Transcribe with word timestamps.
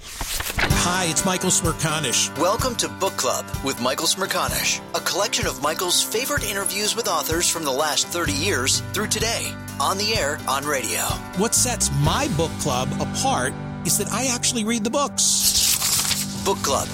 Hi, 0.00 1.06
it's 1.10 1.24
Michael 1.24 1.50
Smerconish. 1.50 2.36
Welcome 2.38 2.76
to 2.76 2.88
Book 2.88 3.16
Club 3.16 3.44
with 3.64 3.80
Michael 3.80 4.06
Smerconish, 4.06 4.80
a 4.94 5.00
collection 5.00 5.46
of 5.46 5.62
Michael's 5.62 6.02
favorite 6.02 6.48
interviews 6.48 6.94
with 6.94 7.08
authors 7.08 7.48
from 7.48 7.64
the 7.64 7.72
last 7.72 8.06
30 8.08 8.32
years 8.32 8.80
through 8.92 9.08
today, 9.08 9.52
on 9.80 9.98
the 9.98 10.14
air, 10.14 10.38
on 10.48 10.64
radio. 10.64 11.00
What 11.36 11.54
sets 11.54 11.90
my 12.00 12.28
book 12.36 12.52
club 12.60 12.88
apart 13.00 13.52
is 13.84 13.98
that 13.98 14.08
I 14.12 14.26
actually 14.26 14.64
read 14.64 14.84
the 14.84 14.90
books. 14.90 16.44
Book 16.44 16.58
Club 16.58 16.88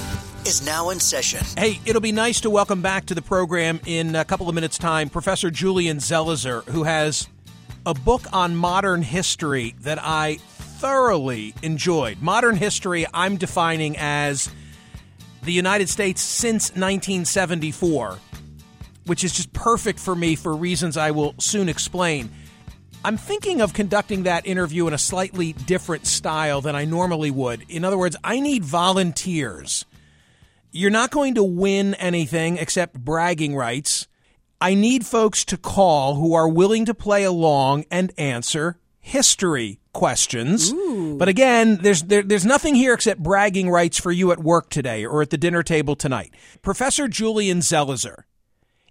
is 0.46 0.64
now 0.64 0.90
in 0.90 0.98
session. 0.98 1.44
Hey, 1.56 1.80
it'll 1.86 2.00
be 2.00 2.12
nice 2.12 2.40
to 2.40 2.50
welcome 2.50 2.82
back 2.82 3.06
to 3.06 3.14
the 3.14 3.22
program 3.22 3.80
in 3.86 4.16
a 4.16 4.24
couple 4.24 4.48
of 4.48 4.54
minutes' 4.54 4.78
time 4.78 5.08
Professor 5.08 5.50
Julian 5.50 5.98
Zelizer, 5.98 6.64
who 6.68 6.84
has 6.84 7.28
a 7.86 7.94
book 7.94 8.22
on 8.32 8.56
modern 8.56 9.02
history 9.02 9.74
that 9.80 9.98
I 10.00 10.38
thoroughly 10.84 11.54
enjoyed. 11.62 12.20
Modern 12.20 12.56
history, 12.56 13.06
I'm 13.14 13.38
defining 13.38 13.96
as 13.96 14.50
the 15.42 15.50
United 15.50 15.88
States 15.88 16.20
since 16.20 16.72
1974, 16.72 18.18
which 19.06 19.24
is 19.24 19.32
just 19.32 19.50
perfect 19.54 19.98
for 19.98 20.14
me 20.14 20.36
for 20.36 20.54
reasons 20.54 20.98
I 20.98 21.10
will 21.12 21.34
soon 21.38 21.70
explain. 21.70 22.30
I'm 23.02 23.16
thinking 23.16 23.62
of 23.62 23.72
conducting 23.72 24.24
that 24.24 24.46
interview 24.46 24.86
in 24.86 24.92
a 24.92 24.98
slightly 24.98 25.54
different 25.54 26.06
style 26.06 26.60
than 26.60 26.76
I 26.76 26.84
normally 26.84 27.30
would. 27.30 27.64
In 27.70 27.82
other 27.82 27.96
words, 27.96 28.16
I 28.22 28.40
need 28.40 28.62
volunteers. 28.62 29.86
You're 30.70 30.90
not 30.90 31.10
going 31.10 31.36
to 31.36 31.42
win 31.42 31.94
anything 31.94 32.58
except 32.58 33.02
bragging 33.02 33.56
rights. 33.56 34.06
I 34.60 34.74
need 34.74 35.06
folks 35.06 35.46
to 35.46 35.56
call 35.56 36.16
who 36.16 36.34
are 36.34 36.46
willing 36.46 36.84
to 36.84 36.92
play 36.92 37.24
along 37.24 37.86
and 37.90 38.12
answer 38.18 38.76
history 39.00 39.80
questions. 39.94 40.70
Ooh. 40.72 41.16
But 41.16 41.28
again, 41.28 41.78
there's 41.78 42.02
there, 42.02 42.22
there's 42.22 42.44
nothing 42.44 42.74
here 42.74 42.92
except 42.92 43.22
bragging 43.22 43.70
rights 43.70 43.98
for 43.98 44.12
you 44.12 44.30
at 44.32 44.40
work 44.40 44.68
today 44.68 45.06
or 45.06 45.22
at 45.22 45.30
the 45.30 45.38
dinner 45.38 45.62
table 45.62 45.96
tonight. 45.96 46.34
Professor 46.60 47.08
Julian 47.08 47.60
Zelizer 47.60 48.24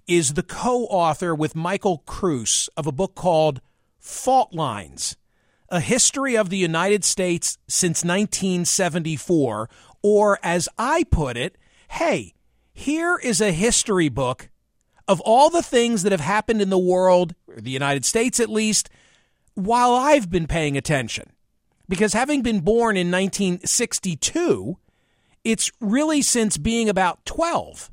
is 0.07 0.33
the 0.33 0.43
co-author 0.43 1.35
with 1.35 1.55
Michael 1.55 1.99
Kruse 2.07 2.69
of 2.75 2.87
a 2.87 2.91
book 2.91 3.13
called 3.13 3.61
Fault 3.99 4.53
Lines: 4.53 5.15
A 5.69 5.79
History 5.79 6.35
of 6.35 6.49
the 6.49 6.57
United 6.57 7.03
States 7.03 7.59
since 7.67 8.03
1974, 8.03 9.69
or 10.01 10.39
as 10.41 10.67
I 10.79 11.03
put 11.03 11.37
it, 11.37 11.57
hey, 11.89 12.33
here 12.73 13.19
is 13.21 13.39
a 13.39 13.51
history 13.51 14.09
book 14.09 14.49
of 15.07 15.21
all 15.21 15.49
the 15.49 15.61
things 15.61 16.03
that 16.03 16.11
have 16.11 16.21
happened 16.21 16.61
in 16.61 16.69
the 16.69 16.77
world, 16.77 17.35
or 17.47 17.55
the 17.57 17.71
United 17.71 18.05
States 18.05 18.39
at 18.39 18.49
least, 18.49 18.89
while 19.55 19.93
I've 19.93 20.29
been 20.29 20.47
paying 20.47 20.77
attention. 20.77 21.31
Because 21.89 22.13
having 22.13 22.41
been 22.41 22.61
born 22.61 22.95
in 22.95 23.11
1962, 23.11 24.77
it's 25.43 25.71
really 25.79 26.21
since 26.21 26.57
being 26.57 26.89
about 26.89 27.25
12 27.25 27.91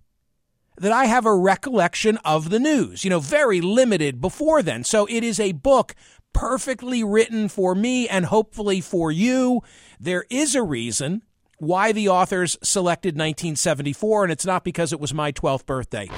that 0.78 0.92
I 0.92 1.06
have 1.06 1.26
a 1.26 1.34
recollection 1.34 2.16
of 2.18 2.48
the 2.48 2.58
news, 2.58 3.04
you 3.04 3.10
know, 3.10 3.20
very 3.20 3.60
limited 3.60 4.20
before 4.20 4.62
then. 4.62 4.84
So 4.84 5.06
it 5.06 5.22
is 5.22 5.38
a 5.38 5.52
book 5.52 5.94
perfectly 6.32 7.04
written 7.04 7.48
for 7.48 7.74
me 7.74 8.08
and 8.08 8.26
hopefully 8.26 8.80
for 8.80 9.12
you. 9.12 9.60
There 9.98 10.24
is 10.30 10.54
a 10.54 10.62
reason 10.62 11.22
why 11.58 11.92
the 11.92 12.08
authors 12.08 12.56
selected 12.62 13.14
1974, 13.14 14.24
and 14.24 14.32
it's 14.32 14.46
not 14.46 14.64
because 14.64 14.92
it 14.92 15.00
was 15.00 15.12
my 15.12 15.32
12th 15.32 15.66
birthday. 15.66 16.08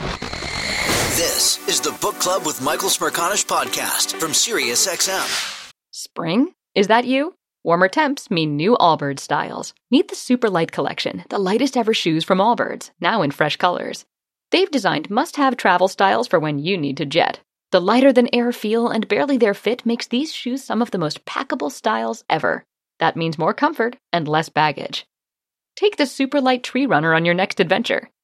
This 1.22 1.68
is 1.68 1.80
the 1.80 1.96
Book 2.00 2.16
Club 2.16 2.44
with 2.44 2.60
Michael 2.60 2.88
Smerconish 2.88 3.46
podcast 3.46 4.18
from 4.18 4.32
SiriusXM. 4.32 5.72
Spring? 5.92 6.52
Is 6.74 6.88
that 6.88 7.04
you? 7.04 7.36
Warmer 7.62 7.86
temps 7.86 8.28
mean 8.28 8.56
new 8.56 8.76
Allbirds 8.80 9.20
styles. 9.20 9.72
Meet 9.88 10.08
the 10.08 10.16
Super 10.16 10.50
Light 10.50 10.72
Collection, 10.72 11.22
the 11.28 11.38
lightest 11.38 11.76
ever 11.76 11.94
shoes 11.94 12.24
from 12.24 12.38
Allbirds, 12.38 12.90
now 13.00 13.22
in 13.22 13.30
fresh 13.30 13.54
colors. 13.54 14.04
They've 14.50 14.68
designed 14.68 15.10
must 15.10 15.36
have 15.36 15.56
travel 15.56 15.86
styles 15.86 16.26
for 16.26 16.40
when 16.40 16.58
you 16.58 16.76
need 16.76 16.96
to 16.96 17.06
jet. 17.06 17.38
The 17.70 17.80
lighter 17.80 18.12
than 18.12 18.34
air 18.34 18.50
feel 18.50 18.88
and 18.88 19.06
barely 19.06 19.36
there 19.36 19.54
fit 19.54 19.86
makes 19.86 20.08
these 20.08 20.34
shoes 20.34 20.64
some 20.64 20.82
of 20.82 20.90
the 20.90 20.98
most 20.98 21.24
packable 21.24 21.70
styles 21.70 22.24
ever. 22.28 22.64
That 22.98 23.14
means 23.14 23.38
more 23.38 23.54
comfort 23.54 23.96
and 24.12 24.26
less 24.26 24.48
baggage. 24.48 25.06
Take 25.76 25.98
the 25.98 26.06
Super 26.06 26.40
Light 26.40 26.64
Tree 26.64 26.84
Runner 26.84 27.14
on 27.14 27.24
your 27.24 27.34
next 27.34 27.60
adventure. 27.60 28.10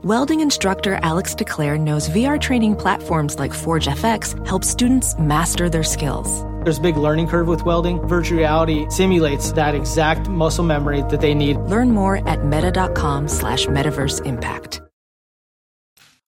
Welding 0.00 0.40
instructor 0.40 0.98
Alex 1.02 1.34
DeClaire 1.34 1.78
knows 1.78 2.08
VR 2.08 2.40
training 2.40 2.74
platforms 2.74 3.38
like 3.38 3.52
Forge 3.52 3.86
FX 3.86 4.34
help 4.46 4.64
students 4.64 5.16
master 5.18 5.68
their 5.68 5.84
skills. 5.84 6.42
There's 6.64 6.78
a 6.78 6.80
big 6.80 6.96
learning 6.96 7.28
curve 7.28 7.46
with 7.46 7.64
welding. 7.64 8.00
Virtual 8.08 8.38
reality 8.38 8.88
simulates 8.88 9.52
that 9.52 9.74
exact 9.76 10.28
muscle 10.28 10.64
memory 10.64 11.02
that 11.02 11.20
they 11.20 11.34
need. 11.34 11.56
Learn 11.58 11.90
more 11.92 12.26
at 12.28 12.44
meta.com 12.44 13.28
slash 13.28 13.66
metaverse 13.66 14.24
impact. 14.24 14.80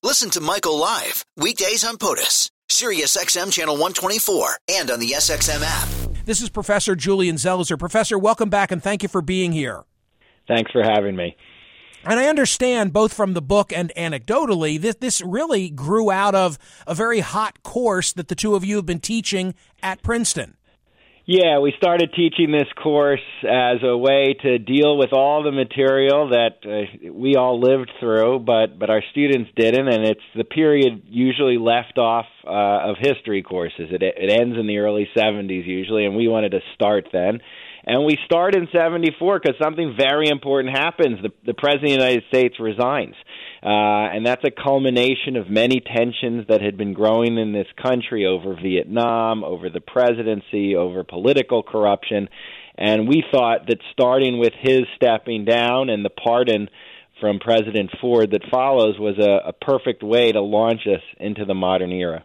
Listen 0.03 0.29
to 0.31 0.41
Michael 0.41 0.79
live 0.79 1.25
weekdays 1.37 1.85
on 1.85 1.97
POTUS, 1.97 2.51
Sirius 2.69 3.17
XM 3.17 3.51
channel 3.51 3.75
124, 3.75 4.59
and 4.71 4.91
on 4.91 5.01
the 5.01 5.13
SXM 5.13 5.63
app. 5.65 5.89
This 6.27 6.43
is 6.43 6.51
Professor 6.51 6.95
Julian 6.95 7.37
Zelizer. 7.37 7.79
Professor, 7.79 8.19
welcome 8.19 8.51
back 8.51 8.71
and 8.71 8.83
thank 8.83 9.03
you 9.03 9.09
for 9.09 9.23
being 9.23 9.53
here. 9.53 9.85
Thanks 10.47 10.71
for 10.71 10.83
having 10.83 11.17
me. 11.17 11.35
And 12.07 12.21
I 12.21 12.27
understand 12.27 12.93
both 12.93 13.15
from 13.15 13.33
the 13.33 13.41
book 13.41 13.73
and 13.73 13.91
anecdotally 13.97 14.81
that 14.83 15.01
this 15.01 15.23
really 15.23 15.71
grew 15.71 16.11
out 16.11 16.35
of 16.35 16.59
a 16.87 16.95
very 16.95 17.21
hot 17.21 17.63
course 17.63 18.13
that 18.13 18.29
the 18.29 18.35
two 18.35 18.55
of 18.55 18.65
you 18.65 18.77
have 18.77 18.87
been 18.87 19.01
teaching 19.01 19.55
at 19.83 20.03
Princeton. 20.03 20.54
Yeah, 21.27 21.61
we 21.61 21.73
started 21.79 22.13
teaching 22.15 22.53
this 22.53 22.69
course 22.83 23.25
as 23.45 23.79
a 23.83 23.97
way 23.97 24.37
to 24.43 24.59
deal 24.59 24.99
with 24.99 25.15
all 25.15 25.43
the 25.43 25.53
material 25.53 26.29
that 26.29 26.59
uh, 26.67 27.13
we 27.15 27.35
all 27.35 27.59
lived 27.59 27.91
through, 27.99 28.41
but 28.41 28.79
but 28.79 28.91
our 28.91 29.01
students 29.11 29.51
didn't, 29.57 29.89
and 29.89 30.05
it's 30.05 30.21
the 30.37 30.45
period 30.45 31.05
usually 31.09 31.57
left 31.57 31.97
off 31.97 32.27
uh, 32.47 32.91
of 32.91 32.97
history 33.01 33.43
courses. 33.43 33.89
It 33.91 34.03
it 34.03 34.39
ends 34.39 34.59
in 34.59 34.67
the 34.67 34.77
early 34.77 35.09
70s 35.17 35.67
usually, 35.67 36.05
and 36.05 36.15
we 36.15 36.29
wanted 36.29 36.51
to 36.51 36.61
start 36.75 37.09
then. 37.11 37.41
And 37.87 38.05
we 38.05 38.19
start 38.25 38.55
in 38.55 38.69
74 38.73 39.41
because 39.41 39.57
something 39.63 39.95
very 39.97 40.29
important 40.29 40.77
happens. 40.77 41.19
The, 41.23 41.31
the 41.45 41.55
President 41.55 41.93
of 41.93 41.99
the 41.99 42.05
United 42.05 42.25
States 42.29 42.59
resigns. 42.59 43.15
Uh, 43.65 44.13
and 44.13 44.27
that's 44.27 44.45
a 44.45 44.51
culmination 44.51 45.37
of 45.37 45.49
many 45.49 45.81
tensions 45.81 46.47
that 46.49 46.61
had 46.61 46.77
been 46.77 46.93
growing 46.93 47.39
in 47.39 47.53
this 47.53 47.67
country 47.83 48.27
over 48.27 48.55
Vietnam, 48.55 49.43
over 49.43 49.71
the 49.71 49.81
presidency, 49.81 50.77
over 50.77 51.03
political 51.03 51.63
corruption. 51.63 52.29
And 52.77 53.09
we 53.09 53.25
thought 53.33 53.67
that 53.69 53.79
starting 53.93 54.39
with 54.39 54.53
his 54.61 54.83
stepping 54.97 55.47
down 55.47 55.89
and 55.89 56.05
the 56.05 56.11
pardon 56.11 56.69
from 57.21 57.39
President 57.39 57.91
Ford 58.03 58.33
that 58.33 58.43
follows 58.51 58.99
was 58.99 59.19
a, 59.19 59.49
a 59.49 59.53
perfect 59.55 60.03
way 60.03 60.31
to 60.31 60.43
launch 60.43 60.83
us 60.87 61.03
into 61.19 61.47
the 61.47 61.55
modern 61.55 61.91
era 61.91 62.25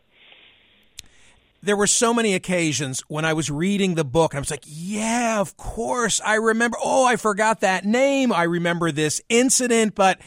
there 1.61 1.75
were 1.75 1.87
so 1.87 2.13
many 2.13 2.33
occasions 2.35 3.01
when 3.09 3.25
I 3.25 3.33
was 3.33 3.51
reading 3.51 3.95
the 3.95 4.05
book 4.05 4.33
and 4.33 4.37
I 4.37 4.39
was 4.39 4.51
like, 4.51 4.63
yeah, 4.65 5.41
of 5.41 5.57
course. 5.57 6.21
I 6.25 6.35
remember, 6.35 6.77
oh, 6.81 7.05
I 7.05 7.17
forgot 7.17 7.59
that 7.61 7.83
name. 7.83 8.31
I 8.31 8.43
remember 8.43 8.91
this 8.91 9.21
incident, 9.27 9.93
but 9.93 10.19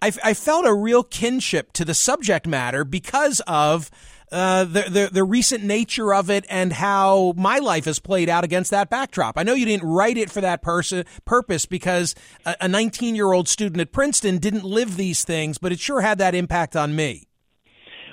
I, 0.00 0.12
I 0.22 0.34
felt 0.34 0.66
a 0.66 0.74
real 0.74 1.02
kinship 1.02 1.72
to 1.74 1.84
the 1.84 1.94
subject 1.94 2.46
matter 2.46 2.84
because 2.84 3.40
of 3.46 3.90
uh, 4.30 4.64
the, 4.64 4.82
the, 4.82 5.08
the 5.12 5.24
recent 5.24 5.64
nature 5.64 6.12
of 6.12 6.30
it 6.30 6.44
and 6.50 6.72
how 6.72 7.32
my 7.36 7.58
life 7.58 7.86
has 7.86 7.98
played 7.98 8.28
out 8.28 8.44
against 8.44 8.70
that 8.70 8.90
backdrop. 8.90 9.38
I 9.38 9.42
know 9.42 9.54
you 9.54 9.64
didn't 9.64 9.88
write 9.88 10.18
it 10.18 10.30
for 10.30 10.40
that 10.40 10.62
person 10.62 11.04
purpose 11.24 11.66
because 11.66 12.14
a 12.44 12.68
19 12.68 13.14
year 13.14 13.32
old 13.32 13.48
student 13.48 13.80
at 13.80 13.92
Princeton 13.92 14.38
didn't 14.38 14.64
live 14.64 14.96
these 14.96 15.24
things, 15.24 15.58
but 15.58 15.72
it 15.72 15.80
sure 15.80 16.00
had 16.00 16.18
that 16.18 16.34
impact 16.34 16.76
on 16.76 16.94
me. 16.94 17.26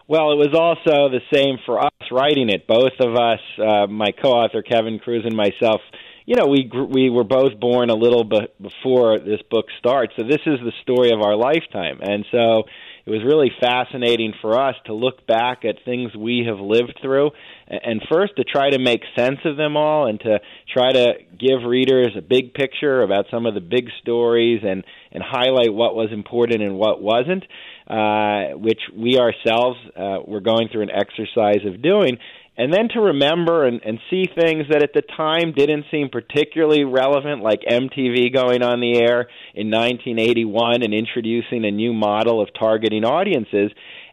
Well, 0.07 0.31
it 0.31 0.35
was 0.35 0.53
also 0.53 1.09
the 1.09 1.21
same 1.33 1.57
for 1.65 1.79
us 1.79 2.11
writing 2.11 2.49
it. 2.49 2.67
Both 2.67 2.93
of 2.99 3.15
us, 3.15 3.39
uh, 3.57 3.87
my 3.87 4.11
co-author 4.11 4.61
Kevin 4.61 4.99
Kruse 4.99 5.25
and 5.25 5.35
myself, 5.35 5.81
you 6.25 6.35
know, 6.35 6.47
we 6.47 6.69
we 6.89 7.09
were 7.09 7.23
both 7.23 7.59
born 7.59 7.89
a 7.89 7.95
little 7.95 8.23
bit 8.23 8.59
before 8.61 9.19
this 9.19 9.41
book 9.49 9.65
starts. 9.77 10.13
So 10.17 10.23
this 10.23 10.41
is 10.45 10.59
the 10.59 10.71
story 10.81 11.11
of 11.11 11.21
our 11.21 11.35
lifetime, 11.35 11.99
and 12.01 12.25
so 12.31 12.63
it 13.05 13.11
was 13.11 13.21
really 13.23 13.51
fascinating 13.59 14.33
for 14.41 14.59
us 14.59 14.75
to 14.87 14.93
look 14.93 15.27
back 15.27 15.63
at 15.65 15.75
things 15.85 16.15
we 16.15 16.45
have 16.47 16.59
lived 16.59 16.97
through, 16.99 17.29
and 17.67 18.01
first 18.11 18.37
to 18.37 18.43
try 18.43 18.71
to 18.71 18.79
make 18.79 19.01
sense 19.15 19.37
of 19.45 19.55
them 19.55 19.77
all, 19.77 20.07
and 20.07 20.19
to 20.21 20.39
try 20.73 20.91
to 20.91 21.13
give 21.39 21.63
readers 21.63 22.15
a 22.17 22.21
big 22.21 22.55
picture 22.55 23.03
about 23.03 23.25
some 23.29 23.45
of 23.45 23.53
the 23.53 23.61
big 23.61 23.89
stories, 24.01 24.61
and 24.65 24.83
and 25.11 25.21
highlight 25.23 25.71
what 25.71 25.95
was 25.95 26.09
important 26.11 26.63
and 26.63 26.75
what 26.75 27.01
wasn't 27.03 27.43
uh, 27.87 28.57
which 28.57 28.81
we 28.95 29.19
ourselves 29.19 29.77
uh, 29.95 30.17
were 30.25 30.41
going 30.41 30.69
through 30.71 30.81
an 30.81 30.89
exercise 30.89 31.63
of 31.65 31.81
doing. 31.81 32.17
And 32.57 32.73
then 32.73 32.89
to 32.89 33.01
remember 33.01 33.65
and, 33.65 33.81
and 33.83 33.99
see 34.09 34.25
things 34.25 34.65
that 34.69 34.83
at 34.83 34.93
the 34.93 35.01
time 35.01 35.53
didn't 35.53 35.85
seem 35.91 36.09
particularly 36.09 36.83
relevant, 36.83 37.41
like 37.41 37.61
MTV 37.69 38.33
going 38.33 38.63
on 38.63 38.79
the 38.79 39.01
air 39.01 39.27
in 39.53 39.69
1981 39.69 40.83
and 40.83 40.93
introducing 40.93 41.65
a 41.65 41.71
new 41.71 41.93
model 41.93 42.41
of 42.41 42.49
targeting 42.57 43.03
audiences, 43.03 43.71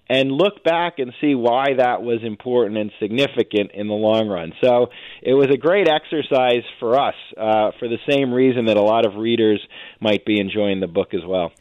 and 0.09 0.31
look 0.33 0.65
back 0.65 0.99
and 0.99 1.13
see 1.21 1.35
why 1.35 1.75
that 1.79 2.03
was 2.03 2.19
important 2.23 2.77
and 2.77 2.91
significant 3.01 3.71
in 3.73 3.87
the 3.87 3.95
long 3.95 4.29
run. 4.29 4.53
So 4.63 4.89
it 5.23 5.35
was 5.35 5.49
a 5.53 5.57
great 5.57 5.89
exercise 5.89 6.65
for 6.81 7.01
us 7.01 7.15
uh, 7.37 7.71
for 7.79 7.89
the 7.89 7.99
same 8.11 8.33
reason 8.33 8.67
that 8.67 8.77
a 8.77 8.83
lot 8.83 9.07
of 9.07 9.15
readers 9.15 9.61
might 10.01 10.25
be 10.25 10.41
enjoying 10.41 10.81
the 10.81 10.89
book 10.89 11.15
as 11.15 11.25
well. 11.27 11.53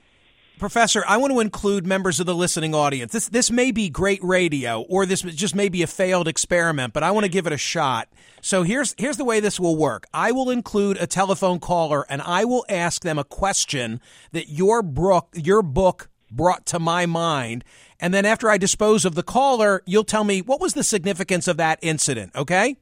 Professor, 0.61 1.03
I 1.07 1.17
want 1.17 1.33
to 1.33 1.39
include 1.39 1.87
members 1.87 2.19
of 2.19 2.27
the 2.27 2.35
listening 2.35 2.75
audience. 2.75 3.11
This 3.11 3.27
this 3.27 3.49
may 3.49 3.71
be 3.71 3.89
great 3.89 4.23
radio, 4.23 4.81
or 4.81 5.07
this 5.07 5.23
just 5.23 5.55
may 5.55 5.69
be 5.69 5.81
a 5.81 5.87
failed 5.87 6.27
experiment, 6.27 6.93
but 6.93 7.01
I 7.01 7.09
want 7.09 7.23
to 7.23 7.31
give 7.31 7.47
it 7.47 7.51
a 7.51 7.57
shot. 7.57 8.09
So 8.41 8.61
here's 8.61 8.93
here's 8.99 9.17
the 9.17 9.25
way 9.25 9.39
this 9.39 9.59
will 9.59 9.75
work. 9.75 10.05
I 10.13 10.31
will 10.31 10.51
include 10.51 10.97
a 11.01 11.07
telephone 11.07 11.59
caller, 11.59 12.05
and 12.09 12.21
I 12.21 12.45
will 12.45 12.63
ask 12.69 13.01
them 13.01 13.17
a 13.17 13.23
question 13.23 13.99
that 14.33 14.49
your 14.49 14.83
book 14.83 15.29
your 15.33 15.63
book 15.63 16.09
brought 16.29 16.67
to 16.67 16.77
my 16.77 17.07
mind, 17.07 17.63
and 17.99 18.13
then 18.13 18.23
after 18.23 18.47
I 18.47 18.59
dispose 18.59 19.03
of 19.03 19.15
the 19.15 19.23
caller, 19.23 19.81
you'll 19.87 20.03
tell 20.03 20.23
me 20.23 20.43
what 20.43 20.61
was 20.61 20.75
the 20.75 20.83
significance 20.83 21.47
of 21.47 21.57
that 21.57 21.79
incident. 21.81 22.35
Okay? 22.35 22.77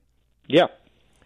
Yeah. 0.47 0.67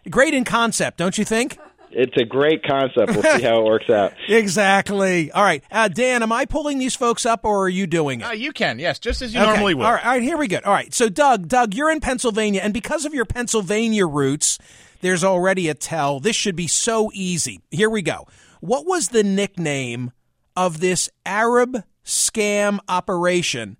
Great 0.08 0.34
in 0.34 0.44
concept, 0.44 0.98
don't 0.98 1.18
you 1.18 1.24
think? 1.24 1.58
It's 1.94 2.16
a 2.16 2.24
great 2.24 2.62
concept. 2.62 3.12
We'll 3.12 3.22
see 3.22 3.42
how 3.42 3.60
it 3.60 3.64
works 3.64 3.88
out. 3.88 4.14
exactly. 4.28 5.30
All 5.32 5.42
right, 5.42 5.62
uh, 5.70 5.88
Dan, 5.88 6.22
am 6.22 6.32
I 6.32 6.44
pulling 6.44 6.78
these 6.78 6.96
folks 6.96 7.24
up, 7.24 7.44
or 7.44 7.64
are 7.64 7.68
you 7.68 7.86
doing 7.86 8.20
it? 8.20 8.24
Uh, 8.24 8.32
you 8.32 8.52
can, 8.52 8.78
yes, 8.78 8.98
just 8.98 9.22
as 9.22 9.32
you 9.34 9.40
okay. 9.40 9.50
normally 9.50 9.74
would. 9.74 9.86
All 9.86 9.92
right, 9.92 10.04
all 10.04 10.12
right, 10.12 10.22
here 10.22 10.36
we 10.36 10.48
go. 10.48 10.60
All 10.64 10.72
right, 10.72 10.92
so 10.92 11.08
Doug, 11.08 11.48
Doug, 11.48 11.74
you're 11.74 11.90
in 11.90 12.00
Pennsylvania, 12.00 12.60
and 12.62 12.74
because 12.74 13.04
of 13.04 13.14
your 13.14 13.24
Pennsylvania 13.24 14.06
roots, 14.06 14.58
there's 15.00 15.24
already 15.24 15.68
a 15.68 15.74
tell. 15.74 16.20
This 16.20 16.36
should 16.36 16.56
be 16.56 16.66
so 16.66 17.10
easy. 17.14 17.60
Here 17.70 17.90
we 17.90 18.02
go. 18.02 18.26
What 18.60 18.86
was 18.86 19.08
the 19.08 19.22
nickname 19.22 20.12
of 20.56 20.80
this 20.80 21.10
Arab 21.26 21.84
scam 22.04 22.78
operation? 22.88 23.76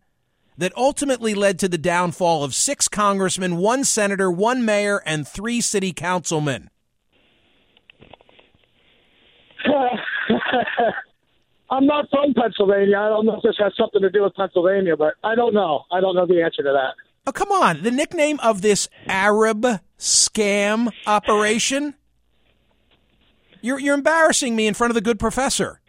That 0.56 0.76
ultimately 0.76 1.34
led 1.34 1.58
to 1.58 1.68
the 1.68 1.78
downfall 1.78 2.44
of 2.44 2.54
six 2.54 2.86
congressmen, 2.86 3.56
one 3.56 3.82
senator, 3.82 4.30
one 4.30 4.64
mayor, 4.64 5.02
and 5.04 5.26
three 5.26 5.60
city 5.60 5.92
councilmen. 5.92 6.70
I'm 11.70 11.86
not 11.86 12.06
from 12.10 12.34
Pennsylvania. 12.34 12.98
I 12.98 13.08
don't 13.08 13.26
know 13.26 13.36
if 13.36 13.42
this 13.42 13.56
has 13.58 13.72
something 13.76 14.02
to 14.02 14.10
do 14.10 14.22
with 14.22 14.34
Pennsylvania, 14.34 14.96
but 14.96 15.14
I 15.24 15.34
don't 15.34 15.54
know. 15.54 15.84
I 15.90 16.00
don't 16.00 16.14
know 16.14 16.26
the 16.26 16.42
answer 16.42 16.62
to 16.62 16.72
that. 16.72 16.94
Oh, 17.26 17.32
come 17.32 17.50
on. 17.50 17.82
The 17.82 17.90
nickname 17.90 18.38
of 18.42 18.62
this 18.62 18.88
Arab 19.06 19.66
scam 19.98 20.90
operation? 21.06 21.94
You're, 23.62 23.80
you're 23.80 23.94
embarrassing 23.94 24.54
me 24.54 24.66
in 24.66 24.74
front 24.74 24.90
of 24.90 24.94
the 24.94 25.00
good 25.00 25.18
professor. 25.18 25.80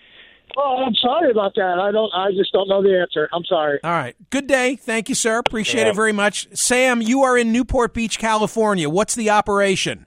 Oh, 0.57 0.83
I'm 0.85 0.95
sorry 0.95 1.31
about 1.31 1.53
that. 1.55 1.79
I 1.79 1.91
don't. 1.91 2.09
I 2.13 2.31
just 2.31 2.53
don't 2.53 2.69
know 2.69 2.81
the 2.81 2.97
answer. 2.97 3.27
I'm 3.33 3.43
sorry. 3.43 3.79
All 3.83 3.91
right. 3.91 4.15
Good 4.29 4.47
day. 4.47 4.77
Thank 4.77 5.09
you, 5.09 5.15
sir. 5.15 5.37
Appreciate 5.39 5.83
yeah. 5.83 5.89
it 5.89 5.95
very 5.95 6.13
much. 6.13 6.47
Sam, 6.53 7.01
you 7.01 7.23
are 7.23 7.37
in 7.37 7.51
Newport 7.51 7.93
Beach, 7.93 8.17
California. 8.17 8.89
What's 8.89 9.15
the 9.15 9.29
operation? 9.29 10.05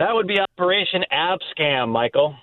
That 0.00 0.14
would 0.14 0.26
be 0.26 0.40
Operation 0.40 1.04
Ab 1.12 1.38
Scam, 1.56 1.90
Michael. 1.90 2.34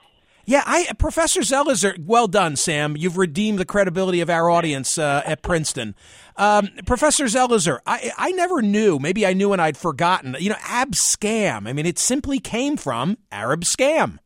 Yeah, 0.51 0.63
I 0.65 0.85
Professor 0.97 1.39
Zelizer, 1.39 1.97
well 2.05 2.27
done, 2.27 2.57
Sam. 2.57 2.97
You've 2.97 3.15
redeemed 3.15 3.57
the 3.57 3.63
credibility 3.63 4.19
of 4.19 4.29
our 4.29 4.49
audience 4.49 4.97
uh, 4.97 5.21
at 5.25 5.43
Princeton. 5.43 5.95
Um, 6.35 6.67
Professor 6.85 7.23
Zelizer, 7.23 7.79
I 7.85 8.11
I 8.17 8.31
never 8.31 8.61
knew. 8.61 8.99
Maybe 8.99 9.25
I 9.25 9.31
knew 9.31 9.53
and 9.53 9.61
I'd 9.61 9.77
forgotten. 9.77 10.35
You 10.37 10.49
know, 10.49 10.57
Abscam. 10.57 11.69
I 11.69 11.71
mean, 11.71 11.85
it 11.85 11.97
simply 11.97 12.39
came 12.39 12.75
from 12.75 13.17
Arab 13.31 13.61
scam. 13.61 14.17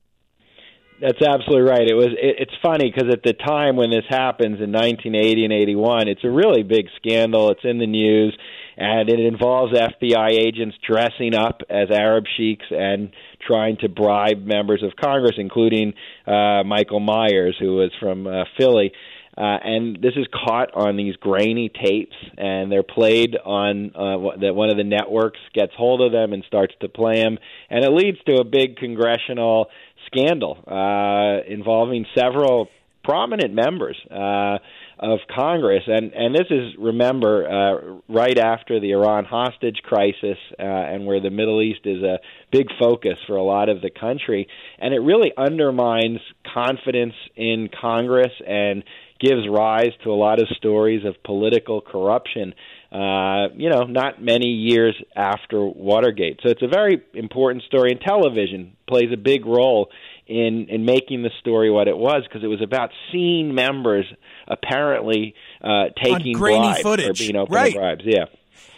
That's 0.99 1.21
absolutely 1.21 1.69
right. 1.69 1.87
It 1.87 1.93
was. 1.93 2.17
It, 2.19 2.37
it's 2.39 2.55
funny 2.59 2.91
because 2.91 3.13
at 3.13 3.21
the 3.21 3.33
time 3.33 3.75
when 3.75 3.91
this 3.91 4.05
happens 4.09 4.59
in 4.59 4.71
1980 4.71 5.43
and 5.43 5.53
81, 5.53 6.07
it's 6.07 6.23
a 6.23 6.31
really 6.31 6.63
big 6.63 6.87
scandal. 6.95 7.51
It's 7.51 7.63
in 7.63 7.77
the 7.77 7.85
news, 7.85 8.35
and 8.77 9.09
it 9.09 9.19
involves 9.19 9.73
FBI 9.73 10.31
agents 10.31 10.75
dressing 10.87 11.33
up 11.33 11.61
as 11.69 11.89
Arab 11.91 12.25
sheiks 12.37 12.65
and 12.69 13.11
trying 13.45 13.77
to 13.77 13.89
bribe 13.89 14.45
members 14.45 14.83
of 14.83 14.95
Congress, 14.95 15.35
including 15.37 15.93
uh, 16.27 16.63
Michael 16.63 16.99
Myers, 16.99 17.55
who 17.59 17.75
was 17.75 17.91
from 17.99 18.27
uh, 18.27 18.43
Philly. 18.57 18.91
Uh, 19.37 19.57
and 19.63 19.97
this 20.01 20.13
is 20.15 20.25
caught 20.31 20.73
on 20.73 20.95
these 20.95 21.15
grainy 21.17 21.69
tapes, 21.69 22.15
and 22.37 22.71
they're 22.71 22.83
played 22.83 23.35
on 23.35 23.91
uh, 23.93 24.37
that 24.39 24.55
one 24.55 24.69
of 24.69 24.77
the 24.77 24.83
networks 24.83 25.39
gets 25.53 25.73
hold 25.77 26.01
of 26.01 26.13
them 26.13 26.31
and 26.31 26.43
starts 26.47 26.73
to 26.79 26.87
play 26.87 27.21
them, 27.21 27.37
and 27.69 27.83
it 27.83 27.91
leads 27.91 28.17
to 28.25 28.35
a 28.35 28.45
big 28.45 28.77
congressional 28.77 29.67
scandal 30.07 30.57
uh, 30.67 31.43
involving 31.51 32.05
several 32.17 32.69
prominent 33.03 33.53
members. 33.53 33.97
Uh, 34.09 34.57
of 34.99 35.19
Congress, 35.33 35.83
and 35.87 36.13
and 36.13 36.33
this 36.33 36.47
is 36.49 36.73
remember 36.79 37.47
uh, 37.47 38.13
right 38.13 38.37
after 38.37 38.79
the 38.79 38.91
Iran 38.91 39.25
hostage 39.25 39.77
crisis, 39.83 40.37
uh, 40.57 40.63
and 40.63 41.05
where 41.05 41.19
the 41.19 41.29
Middle 41.29 41.61
East 41.61 41.81
is 41.85 42.01
a 42.01 42.19
big 42.51 42.67
focus 42.79 43.17
for 43.27 43.35
a 43.35 43.43
lot 43.43 43.69
of 43.69 43.81
the 43.81 43.89
country, 43.89 44.47
and 44.79 44.93
it 44.93 44.99
really 44.99 45.31
undermines 45.37 46.19
confidence 46.53 47.13
in 47.35 47.69
Congress 47.81 48.31
and 48.47 48.83
gives 49.19 49.47
rise 49.49 49.91
to 50.03 50.11
a 50.11 50.15
lot 50.15 50.39
of 50.41 50.47
stories 50.57 51.05
of 51.05 51.21
political 51.23 51.81
corruption. 51.81 52.53
Uh, 52.91 53.49
you 53.55 53.69
know, 53.69 53.83
not 53.83 54.21
many 54.21 54.47
years 54.47 54.95
after 55.15 55.65
Watergate. 55.65 56.39
So 56.41 56.49
it's 56.49 56.61
a 56.61 56.67
very 56.67 57.01
important 57.13 57.65
story, 57.65 57.91
and 57.91 57.99
television 57.99 58.77
plays 58.87 59.11
a 59.11 59.17
big 59.17 59.45
role 59.45 59.89
in 60.27 60.67
in 60.69 60.85
making 60.85 61.23
the 61.23 61.29
story 61.39 61.69
what 61.69 61.87
it 61.87 61.97
was 61.97 62.23
because 62.23 62.43
it 62.43 62.47
was 62.47 62.61
about 62.61 62.89
seeing 63.11 63.53
members 63.53 64.05
apparently 64.47 65.35
uh, 65.63 65.85
taking 66.03 66.37
bribes 66.37 66.81
footage. 66.81 67.21
or 67.21 67.23
being 67.23 67.35
open 67.35 67.53
right. 67.53 67.73
to 67.73 67.79
bribes. 67.79 68.03
Yeah. 68.05 68.25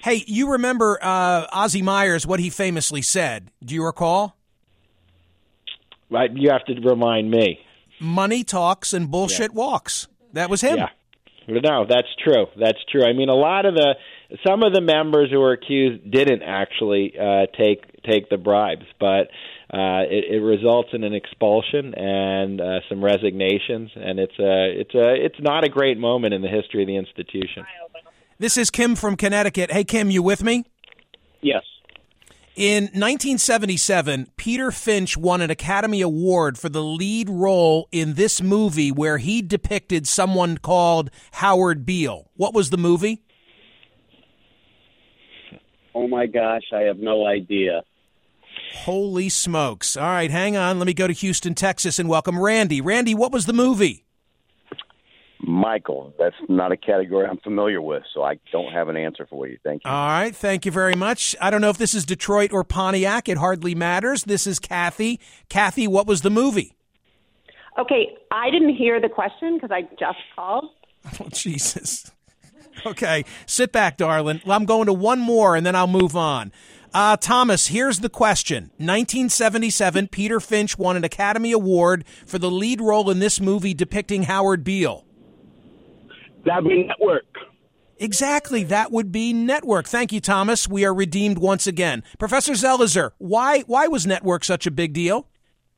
Hey, 0.04 0.24
you 0.28 0.52
remember 0.52 1.00
uh, 1.02 1.48
Ozzie 1.52 1.82
Myers? 1.82 2.26
What 2.26 2.40
he 2.40 2.50
famously 2.50 3.02
said? 3.02 3.52
Do 3.64 3.76
you 3.76 3.84
recall? 3.84 4.38
Right. 6.10 6.32
You 6.34 6.52
have 6.52 6.66
to 6.66 6.80
remind 6.82 7.30
me. 7.30 7.60
Money 8.00 8.44
talks 8.44 8.94
and 8.94 9.10
bullshit 9.10 9.52
yeah. 9.52 9.58
walks. 9.58 10.08
That 10.34 10.50
was 10.50 10.62
him. 10.62 10.78
Yeah. 10.78 10.90
No, 11.48 11.86
that's 11.88 12.08
true. 12.24 12.48
That's 12.60 12.78
true. 12.92 13.06
I 13.06 13.14
mean, 13.14 13.30
a 13.30 13.36
lot 13.36 13.66
of 13.66 13.74
the 13.74 13.96
some 14.46 14.64
of 14.64 14.74
the 14.74 14.82
members 14.82 15.32
who 15.32 15.40
were 15.40 15.54
accused 15.54 16.10
didn't 16.12 16.44
actually 16.44 17.14
uh, 17.18 17.46
take 17.58 18.04
take 18.04 18.30
the 18.30 18.38
bribes, 18.38 18.86
but 19.00 19.30
uh, 19.74 20.08
it, 20.10 20.36
it 20.36 20.42
results 20.42 20.90
in 20.94 21.04
an 21.04 21.14
expulsion 21.14 21.94
and 21.94 22.62
uh, 22.62 22.80
some 22.88 23.04
resignations, 23.04 23.92
and 23.96 24.18
it's 24.18 24.40
a 24.40 24.80
it's 24.80 24.96
a 24.96 25.14
it's 25.16 25.40
not 25.42 25.66
a 25.66 25.70
great 25.70 25.98
moment 25.98 26.34
in 26.34 26.42
the 26.42 26.48
history 26.48 26.84
of 26.84 26.88
the 26.88 26.96
institution. 26.96 27.66
This 28.40 28.56
is 28.56 28.70
Kim 28.70 28.96
from 28.96 29.18
Connecticut. 29.18 29.72
Hey, 29.72 29.84
Kim, 29.84 30.10
you 30.10 30.24
with 30.24 30.42
me? 30.42 30.64
Yes. 31.42 31.64
In 32.56 32.86
1977, 32.86 34.30
Peter 34.38 34.72
Finch 34.72 35.18
won 35.18 35.42
an 35.42 35.52
Academy 35.52 36.02
Award 36.02 36.58
for 36.58 36.70
the 36.70 36.82
lead 36.82 37.30
role 37.30 37.88
in 37.92 38.14
this 38.14 38.42
movie 38.42 38.92
where 38.92 39.18
he 39.18 39.42
depicted 39.42 40.08
someone 40.08 40.58
called 40.58 41.12
Howard 41.34 41.86
Beale. 41.86 42.32
What 42.36 42.54
was 42.54 42.70
the 42.70 42.78
movie? 42.78 43.22
Oh 45.94 46.08
my 46.08 46.26
gosh, 46.26 46.64
I 46.74 46.82
have 46.82 46.98
no 47.00 47.28
idea. 47.28 47.84
Holy 48.86 49.30
smokes. 49.30 49.98
All 49.98 50.08
right, 50.08 50.32
hang 50.32 50.56
on. 50.56 50.80
Let 50.80 50.86
me 50.86 50.94
go 50.94 51.08
to 51.08 51.14
Houston, 51.14 51.56
Texas 51.56 52.00
and 52.00 52.08
welcome 52.08 52.40
Randy. 52.40 52.80
Randy, 52.80 53.16
what 53.16 53.32
was 53.32 53.46
the 53.46 53.54
movie? 53.54 54.06
Michael. 55.40 56.14
That's 56.18 56.36
not 56.50 56.72
a 56.72 56.78
category 56.78 57.28
I'm 57.28 57.38
familiar 57.38 57.82
with, 57.82 58.04
so 58.14 58.24
I 58.24 58.40
don't 58.52 58.72
have 58.72 58.90
an 58.90 58.98
answer 58.98 59.28
for 59.30 59.48
you. 59.48 59.58
Thank 59.64 59.84
you. 59.86 59.92
All 59.92 60.08
right. 60.08 60.36
Thank 60.36 60.66
you 60.66 60.72
very 60.72 60.96
much. 60.96 61.36
I 61.40 61.50
don't 61.50 61.62
know 61.62 61.70
if 61.70 61.78
this 61.78 61.94
is 61.94 62.06
Detroit 62.06 62.52
or 62.52 62.64
Pontiac. 62.64 63.30
It 63.30 63.38
hardly 63.38 63.76
matters. 63.76 64.24
This 64.24 64.48
is 64.48 64.60
Kathy. 64.60 65.20
Kathy, 65.50 65.88
what 65.88 66.08
was 66.08 66.22
the 66.22 66.30
movie? 66.30 66.74
Okay. 67.78 68.16
I 68.32 68.50
didn't 68.50 68.76
hear 68.76 69.00
the 69.00 69.10
question 69.10 69.56
because 69.56 69.72
I 69.72 69.82
just 70.00 70.20
called. 70.36 70.70
Oh, 71.20 71.30
Jesus. 71.30 72.12
Okay. 72.86 73.26
Sit 73.48 73.72
back, 73.72 73.98
darling. 73.98 74.40
I'm 74.46 74.66
going 74.66 74.86
to 74.86 74.94
one 74.94 75.20
more 75.20 75.56
and 75.56 75.66
then 75.66 75.76
I'll 75.76 75.88
move 75.88 76.16
on. 76.16 76.52
Uh, 76.94 77.18
Thomas, 77.18 77.68
here's 77.68 78.00
the 78.00 78.10
question. 78.10 78.66
1977, 78.78 80.08
Peter 80.08 80.40
Finch 80.40 80.78
won 80.78 80.96
an 80.98 81.04
Academy 81.04 81.52
Award 81.52 82.06
for 82.26 82.40
the 82.40 82.50
lead 82.50 82.82
role 82.82 83.10
in 83.10 83.20
this 83.20 83.40
movie 83.40 83.74
depicting 83.74 84.24
Howard 84.24 84.64
Beale. 84.64 85.06
That'd 86.46 86.68
be 86.68 86.84
Network. 86.84 87.26
Exactly. 88.00 88.64
That 88.64 88.92
would 88.92 89.12
be 89.12 89.34
Network. 89.34 89.88
Thank 89.88 90.12
you, 90.12 90.22
Thomas. 90.22 90.68
We 90.68 90.86
are 90.86 90.94
redeemed 90.94 91.40
once 91.40 91.68
again. 91.68 92.04
Professor 92.20 92.54
Zelizer, 92.54 93.12
why 93.18 93.62
why 93.62 93.88
was 93.88 94.06
Network 94.06 94.44
such 94.44 94.68
a 94.68 94.72
big 94.72 94.94
deal? 94.94 95.28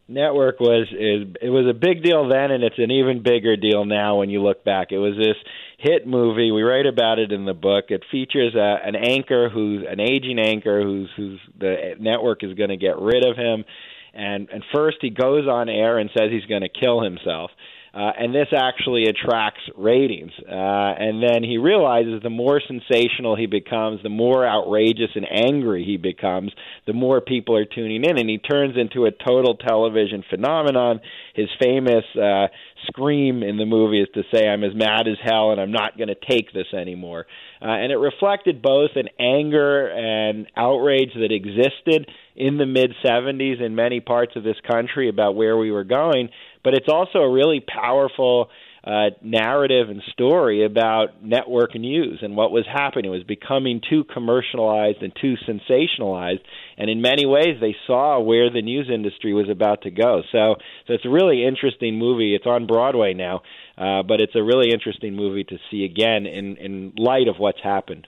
network 0.09 0.59
was 0.59 0.87
is 0.91 1.35
it 1.39 1.49
was 1.49 1.67
a 1.69 1.73
big 1.73 2.03
deal 2.03 2.27
then 2.27 2.49
and 2.49 2.63
it's 2.63 2.79
an 2.79 2.89
even 2.89 3.21
bigger 3.21 3.55
deal 3.55 3.85
now 3.85 4.17
when 4.17 4.29
you 4.29 4.41
look 4.41 4.63
back 4.63 4.87
it 4.91 4.97
was 4.97 5.15
this 5.15 5.35
hit 5.79 6.05
movie. 6.05 6.51
We 6.51 6.61
write 6.61 6.85
about 6.85 7.19
it 7.19 7.31
in 7.31 7.45
the 7.45 7.53
book. 7.53 7.85
It 7.89 8.03
features 8.11 8.53
a, 8.55 8.77
an 8.85 8.95
anchor 8.95 9.49
who's 9.49 9.83
an 9.89 9.99
aging 9.99 10.39
anchor 10.39 10.83
who's 10.83 11.09
who's 11.15 11.39
the 11.57 11.95
network 11.99 12.43
is 12.43 12.53
going 12.53 12.69
to 12.69 12.77
get 12.77 12.99
rid 12.99 13.25
of 13.25 13.37
him. 13.37 13.65
And 14.13 14.49
and 14.49 14.63
first 14.73 14.97
he 15.01 15.09
goes 15.09 15.47
on 15.47 15.69
air 15.69 15.97
and 15.97 16.09
says 16.15 16.29
he's 16.31 16.45
going 16.45 16.61
to 16.61 16.69
kill 16.69 17.01
himself. 17.01 17.51
Uh, 17.91 18.11
and 18.19 18.35
this 18.35 18.47
actually 18.55 19.05
attracts 19.05 19.61
ratings. 19.75 20.31
Uh, 20.47 20.53
and 20.53 21.23
then 21.23 21.43
he 21.43 21.57
realizes 21.57 22.21
the 22.21 22.29
more 22.29 22.61
sensational 22.65 23.35
he 23.35 23.47
becomes, 23.47 24.01
the 24.03 24.09
more 24.09 24.47
outrageous 24.47 25.09
and 25.15 25.25
angry 25.29 25.83
he 25.83 25.97
becomes, 25.97 26.51
the 26.85 26.93
more 26.93 27.19
people 27.19 27.55
are 27.55 27.65
tuning 27.65 28.03
in, 28.03 28.19
and 28.19 28.29
he 28.29 28.37
turns 28.37 28.75
into 28.77 29.05
a 29.05 29.11
total 29.11 29.55
television 29.55 30.23
phenomenon. 30.29 31.01
His 31.33 31.49
famous 31.59 32.05
uh, 32.15 32.47
scream 32.87 33.43
in 33.43 33.57
the 33.57 33.65
movie 33.65 34.01
is 34.01 34.07
to 34.13 34.23
say, 34.33 34.47
"I'm 34.47 34.63
as 34.63 34.73
mad 34.73 35.07
as 35.07 35.17
hell, 35.21 35.51
and 35.51 35.59
I'm 35.59 35.71
not 35.71 35.97
going 35.97 36.07
to 36.07 36.15
take 36.15 36.51
this 36.53 36.73
anymore." 36.73 37.27
Uh, 37.61 37.67
and 37.67 37.91
it 37.91 37.97
reflected 37.97 38.61
both 38.61 38.91
an 38.95 39.09
anger 39.19 39.87
and 39.87 40.47
outrage 40.55 41.13
that 41.15 41.31
existed 41.31 42.09
in 42.35 42.57
the 42.57 42.65
mid 42.65 42.93
70s 43.03 43.61
in 43.61 43.75
many 43.75 43.99
parts 43.99 44.35
of 44.35 44.43
this 44.43 44.59
country 44.61 45.09
about 45.09 45.35
where 45.35 45.57
we 45.57 45.71
were 45.71 45.83
going 45.83 46.29
but 46.63 46.73
it's 46.73 46.87
also 46.89 47.19
a 47.19 47.31
really 47.31 47.61
powerful 47.61 48.49
uh, 48.83 49.09
narrative 49.21 49.89
and 49.89 50.01
story 50.13 50.65
about 50.65 51.23
network 51.23 51.75
news 51.75 52.19
and 52.21 52.35
what 52.35 52.51
was 52.51 52.65
happening. 52.71 53.05
It 53.05 53.15
was 53.15 53.23
becoming 53.23 53.81
too 53.87 54.03
commercialized 54.03 55.01
and 55.01 55.13
too 55.19 55.35
sensationalized, 55.47 56.41
and 56.77 56.89
in 56.89 57.01
many 57.01 57.25
ways, 57.25 57.57
they 57.59 57.75
saw 57.87 58.19
where 58.19 58.49
the 58.49 58.61
news 58.61 58.89
industry 58.93 59.33
was 59.33 59.49
about 59.49 59.81
to 59.83 59.91
go. 59.91 60.21
So, 60.31 60.55
so 60.87 60.93
it's 60.93 61.05
a 61.05 61.09
really 61.09 61.45
interesting 61.45 61.97
movie. 61.97 62.35
It's 62.35 62.45
on 62.45 62.67
Broadway 62.67 63.13
now, 63.13 63.41
uh, 63.77 64.03
but 64.03 64.21
it's 64.21 64.35
a 64.35 64.43
really 64.43 64.71
interesting 64.71 65.15
movie 65.15 65.43
to 65.45 65.57
see 65.69 65.83
again 65.83 66.25
in 66.25 66.57
in 66.57 66.93
light 66.97 67.27
of 67.27 67.35
what's 67.37 67.61
happened. 67.61 68.07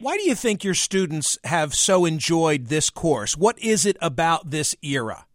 Why 0.00 0.16
do 0.16 0.22
you 0.22 0.36
think 0.36 0.62
your 0.62 0.74
students 0.74 1.38
have 1.42 1.74
so 1.74 2.04
enjoyed 2.04 2.66
this 2.66 2.88
course? 2.88 3.36
What 3.36 3.58
is 3.58 3.84
it 3.84 3.96
about 4.00 4.50
this 4.50 4.76
era? 4.80 5.26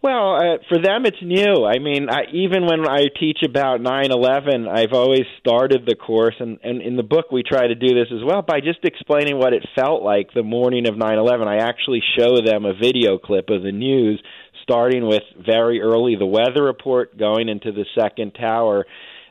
Well, 0.00 0.36
uh, 0.36 0.58
for 0.68 0.78
them, 0.80 1.06
it's 1.06 1.20
new. 1.20 1.66
I 1.66 1.80
mean, 1.80 2.08
I, 2.08 2.30
even 2.32 2.66
when 2.66 2.88
I 2.88 3.06
teach 3.18 3.38
about 3.44 3.80
9/11, 3.80 4.68
I've 4.68 4.92
always 4.92 5.24
started 5.40 5.86
the 5.86 5.96
course, 5.96 6.36
and, 6.38 6.58
and 6.62 6.80
in 6.80 6.96
the 6.96 7.02
book 7.02 7.32
we 7.32 7.42
try 7.42 7.66
to 7.66 7.74
do 7.74 7.88
this 7.88 8.06
as 8.12 8.22
well 8.24 8.42
by 8.42 8.60
just 8.60 8.84
explaining 8.84 9.38
what 9.38 9.52
it 9.52 9.66
felt 9.74 10.04
like 10.04 10.32
the 10.32 10.44
morning 10.44 10.86
of 10.86 10.94
9/11. 10.94 11.48
I 11.48 11.56
actually 11.56 12.00
show 12.16 12.40
them 12.40 12.64
a 12.64 12.74
video 12.74 13.18
clip 13.18 13.50
of 13.50 13.64
the 13.64 13.72
news, 13.72 14.22
starting 14.62 15.04
with 15.04 15.24
very 15.44 15.80
early 15.80 16.14
the 16.14 16.26
weather 16.26 16.62
report, 16.62 17.18
going 17.18 17.48
into 17.48 17.72
the 17.72 17.86
second 17.98 18.36
tower. 18.38 18.86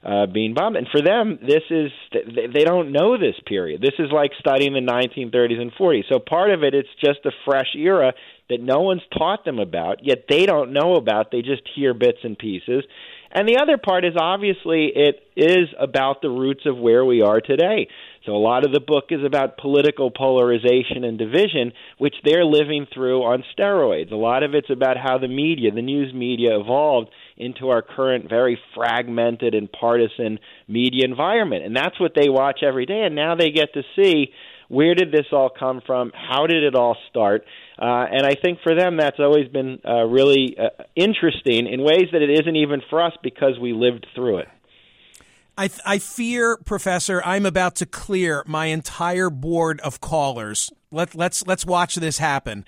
Uh, 0.07 0.25
being 0.25 0.53
bombed, 0.53 0.77
and 0.77 0.87
for 0.89 1.01
them, 1.01 1.37
this 1.41 1.63
is 1.69 1.91
they 2.13 2.63
don't 2.63 2.93
know 2.93 3.17
this 3.17 3.35
period. 3.45 3.81
This 3.81 3.95
is 3.99 4.07
like 4.09 4.31
studying 4.39 4.71
the 4.71 4.79
1930s 4.79 5.59
and 5.59 5.69
40s. 5.73 6.03
So 6.09 6.17
part 6.17 6.49
of 6.49 6.63
it, 6.63 6.73
it's 6.73 6.87
just 7.03 7.25
a 7.25 7.31
fresh 7.43 7.75
era 7.75 8.13
that 8.49 8.61
no 8.61 8.79
one's 8.79 9.01
taught 9.17 9.43
them 9.43 9.59
about, 9.59 10.05
yet 10.05 10.19
they 10.29 10.45
don't 10.45 10.71
know 10.71 10.95
about. 10.95 11.31
They 11.31 11.41
just 11.41 11.63
hear 11.75 11.93
bits 11.93 12.19
and 12.23 12.37
pieces. 12.37 12.85
And 13.31 13.49
the 13.49 13.57
other 13.61 13.77
part 13.77 14.05
is 14.05 14.13
obviously 14.17 14.93
it 14.95 15.19
is 15.35 15.67
about 15.77 16.21
the 16.21 16.29
roots 16.29 16.63
of 16.65 16.77
where 16.77 17.03
we 17.03 17.21
are 17.21 17.41
today. 17.41 17.89
So 18.25 18.31
a 18.31 18.37
lot 18.39 18.65
of 18.65 18.71
the 18.71 18.79
book 18.79 19.05
is 19.09 19.23
about 19.25 19.57
political 19.57 20.09
polarization 20.11 21.03
and 21.03 21.17
division, 21.17 21.73
which 21.97 22.15
they're 22.23 22.45
living 22.45 22.87
through 22.93 23.23
on 23.23 23.43
steroids. 23.57 24.11
A 24.13 24.15
lot 24.15 24.43
of 24.43 24.55
it's 24.55 24.69
about 24.69 24.95
how 24.97 25.17
the 25.17 25.27
media, 25.27 25.71
the 25.71 25.81
news 25.81 26.13
media, 26.13 26.57
evolved 26.57 27.09
into 27.37 27.69
our 27.69 27.81
current 27.81 28.29
very 28.29 28.59
fragmented 28.75 29.53
and 29.53 29.71
partisan 29.71 30.39
media 30.67 31.05
environment. 31.05 31.63
And 31.65 31.75
that's 31.75 31.99
what 31.99 32.13
they 32.15 32.29
watch 32.29 32.61
every 32.63 32.85
day. 32.85 33.03
And 33.03 33.15
now 33.15 33.35
they 33.35 33.51
get 33.51 33.73
to 33.73 33.83
see 33.95 34.31
where 34.69 34.95
did 34.95 35.11
this 35.11 35.27
all 35.31 35.49
come 35.49 35.81
from? 35.85 36.11
How 36.13 36.45
did 36.45 36.63
it 36.63 36.75
all 36.75 36.97
start? 37.09 37.45
Uh, 37.79 38.05
and 38.11 38.25
I 38.25 38.35
think 38.35 38.59
for 38.63 38.75
them, 38.75 38.97
that's 38.97 39.19
always 39.19 39.47
been 39.47 39.79
uh, 39.87 40.03
really 40.03 40.57
uh, 40.57 40.83
interesting 40.95 41.67
in 41.67 41.81
ways 41.81 42.07
that 42.11 42.21
it 42.21 42.29
isn't 42.29 42.55
even 42.55 42.81
for 42.89 43.01
us 43.01 43.13
because 43.23 43.57
we 43.61 43.71
lived 43.73 44.07
through 44.13 44.39
it. 44.39 44.47
I, 45.57 45.67
th- 45.69 45.81
I 45.85 45.97
fear, 45.97 46.57
Professor, 46.57 47.21
I'm 47.25 47.45
about 47.45 47.75
to 47.77 47.85
clear 47.85 48.43
my 48.45 48.67
entire 48.67 49.29
board 49.29 49.79
of 49.81 49.99
callers. 49.99 50.71
Let, 50.91 51.15
let's 51.15 51.45
let's 51.47 51.65
watch 51.65 51.95
this 51.95 52.19
happen. 52.19 52.63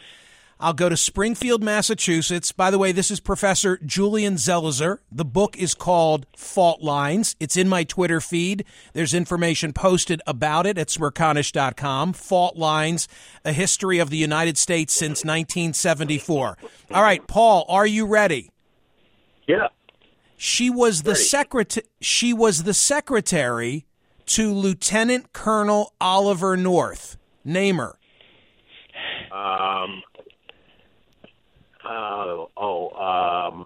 I'll 0.61 0.73
go 0.73 0.89
to 0.89 0.97
Springfield, 0.97 1.63
Massachusetts. 1.63 2.51
By 2.51 2.69
the 2.69 2.77
way, 2.77 2.91
this 2.91 3.09
is 3.09 3.21
Professor 3.21 3.79
Julian 3.85 4.35
Zelizer. 4.35 4.97
The 5.09 5.23
book 5.23 5.57
is 5.57 5.73
called 5.73 6.25
Fault 6.35 6.81
Lines. 6.81 7.37
It's 7.39 7.55
in 7.55 7.69
my 7.69 7.85
Twitter 7.85 8.19
feed. 8.19 8.65
There's 8.91 9.13
information 9.13 9.71
posted 9.71 10.21
about 10.27 10.65
it 10.65 10.77
at 10.77 10.89
smerconish.com. 10.89 12.11
Fault 12.11 12.57
Lines, 12.57 13.07
a 13.45 13.53
history 13.53 13.99
of 13.99 14.09
the 14.09 14.17
United 14.17 14.57
States 14.57 14.93
since 14.93 15.23
1974. 15.23 16.57
All 16.91 17.03
right, 17.03 17.25
Paul, 17.25 17.65
are 17.69 17.87
you 17.87 18.05
ready? 18.05 18.51
Yeah. 19.47 19.69
She 20.35 20.69
was 20.69 21.03
the 21.03 21.15
secretary. 21.15 21.87
She 22.01 22.33
was 22.33 22.63
the 22.63 22.73
secretary 22.73 23.85
to 24.25 24.53
Lieutenant 24.53 25.31
Colonel 25.31 25.93
Oliver 26.01 26.57
North. 26.57 27.17
Name 27.45 27.77
her. 27.77 27.97
Um, 29.31 30.01
uh, 31.89 32.45
oh, 32.57 32.89
um, 33.51 33.65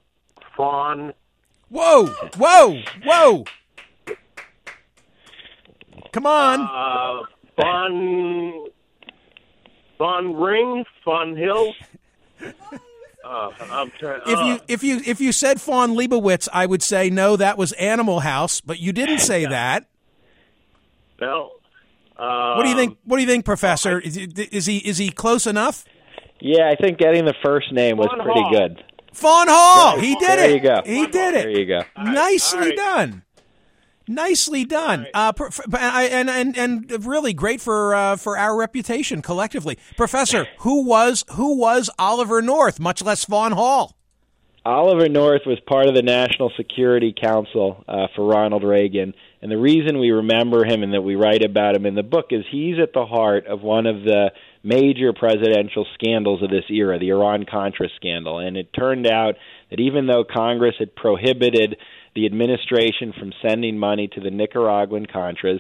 Fawn. 0.56 1.14
Whoa, 1.70 2.08
whoa, 2.38 2.82
whoa! 3.04 3.44
Come 6.12 6.26
on. 6.26 6.62
Uh, 6.62 7.26
Fawn. 7.56 8.66
Fawn 9.98 10.36
Ring, 10.36 10.86
Fawn 11.04 11.36
Hill. 11.36 11.74
Uh, 13.26 13.50
I'm 13.72 13.90
trying. 13.92 14.20
If 14.28 14.38
you 14.38 14.60
if 14.68 14.84
you 14.84 15.02
if 15.06 15.22
you 15.22 15.32
said 15.32 15.62
Fawn 15.62 15.96
Liebowitz, 15.96 16.50
I 16.52 16.66
would 16.66 16.84
say 16.84 17.10
no, 17.10 17.38
that 17.38 17.58
was 17.58 17.72
Animal 17.72 18.20
House, 18.20 18.60
but 18.60 18.80
you 18.80 18.92
didn't 18.92 19.20
say 19.20 19.46
that. 19.46 19.88
Well, 21.22 21.54
um, 22.18 22.58
What 22.58 22.64
do 22.64 22.70
you 22.70 22.76
think? 22.76 22.98
What 23.06 23.16
do 23.16 23.22
you 23.24 23.28
think, 23.30 23.46
Professor? 23.46 23.98
Is, 23.98 24.16
he- 24.16 24.24
is 24.52 24.66
he 24.66 24.78
is 24.80 24.98
he 24.98 25.10
close 25.10 25.48
enough? 25.48 25.86
Yeah, 26.46 26.70
I 26.70 26.76
think 26.76 26.98
getting 26.98 27.24
the 27.24 27.34
first 27.44 27.72
name 27.72 27.96
was 27.98 28.08
Fawn 28.08 28.22
pretty 28.22 28.42
Hall. 28.42 28.52
good. 28.52 28.84
Fawn 29.14 29.48
Hall, 29.48 29.98
he 30.00 30.16
did 30.16 30.28
there 30.28 30.34
it. 30.34 30.38
There 30.38 30.50
you 30.52 30.60
go. 30.60 30.82
He 30.86 31.08
did 31.08 31.34
it. 31.36 31.44
There 31.44 31.50
you 31.50 31.66
go. 31.66 31.82
Nicely 31.98 32.60
all 32.60 32.66
right. 32.66 32.76
done. 32.76 33.24
Nicely 34.08 34.66
done. 34.66 35.08
Uh, 35.14 35.32
pro- 35.32 35.48
f- 35.48 35.62
I- 35.74 36.06
and 36.12 36.30
and 36.30 36.58
and 36.58 37.06
really 37.06 37.32
great 37.34 37.62
for 37.62 37.96
uh, 37.96 38.18
for 38.18 38.38
our 38.38 38.58
reputation 38.58 39.22
collectively, 39.22 39.78
Professor. 39.96 40.46
Who 40.60 40.84
was 40.84 41.24
who 41.36 41.58
was 41.58 41.90
Oliver 41.98 42.42
North? 42.42 42.80
Much 42.82 43.02
less 43.02 43.24
Fawn 43.24 43.54
Hall. 43.54 43.96
Oliver 44.66 45.08
North 45.10 45.42
was 45.46 45.60
part 45.68 45.88
of 45.88 45.96
the 45.96 46.02
National 46.02 46.52
Security 46.58 47.14
Council 47.18 47.84
uh, 47.88 48.08
for 48.16 48.26
Ronald 48.26 48.64
Reagan, 48.64 49.14
and 49.42 49.50
the 49.52 49.58
reason 49.58 50.00
we 50.00 50.12
remember 50.12 50.66
him 50.66 50.84
and 50.84 50.94
that 50.94 51.02
we 51.02 51.16
write 51.16 51.44
about 51.44 51.76
him 51.76 51.86
in 51.86 51.96
the 51.96 52.04
book 52.04 52.28
is 52.32 52.44
he's 52.50 52.80
at 52.82 52.94
the 52.94 53.06
heart 53.06 53.46
of 53.48 53.62
one 53.62 53.86
of 53.86 54.04
the 54.04 54.32
major 54.64 55.12
presidential 55.14 55.86
scandals 55.94 56.42
of 56.42 56.50
this 56.50 56.66
era, 56.70 56.98
the 56.98 57.10
Iran 57.10 57.46
Contra 57.50 57.88
scandal. 57.98 58.40
And 58.40 58.56
it 58.56 58.74
turned 58.74 59.06
out 59.06 59.36
that 59.70 59.80
even 59.80 60.08
though 60.08 60.24
Congress 60.24 60.76
had 60.80 60.96
prohibited 60.96 61.78
the 62.16 62.26
administration 62.26 63.14
from 63.18 63.34
sending 63.46 63.78
money 63.78 64.08
to 64.08 64.22
the 64.22 64.32
Nicaraguan 64.32 65.06
Contras, 65.06 65.60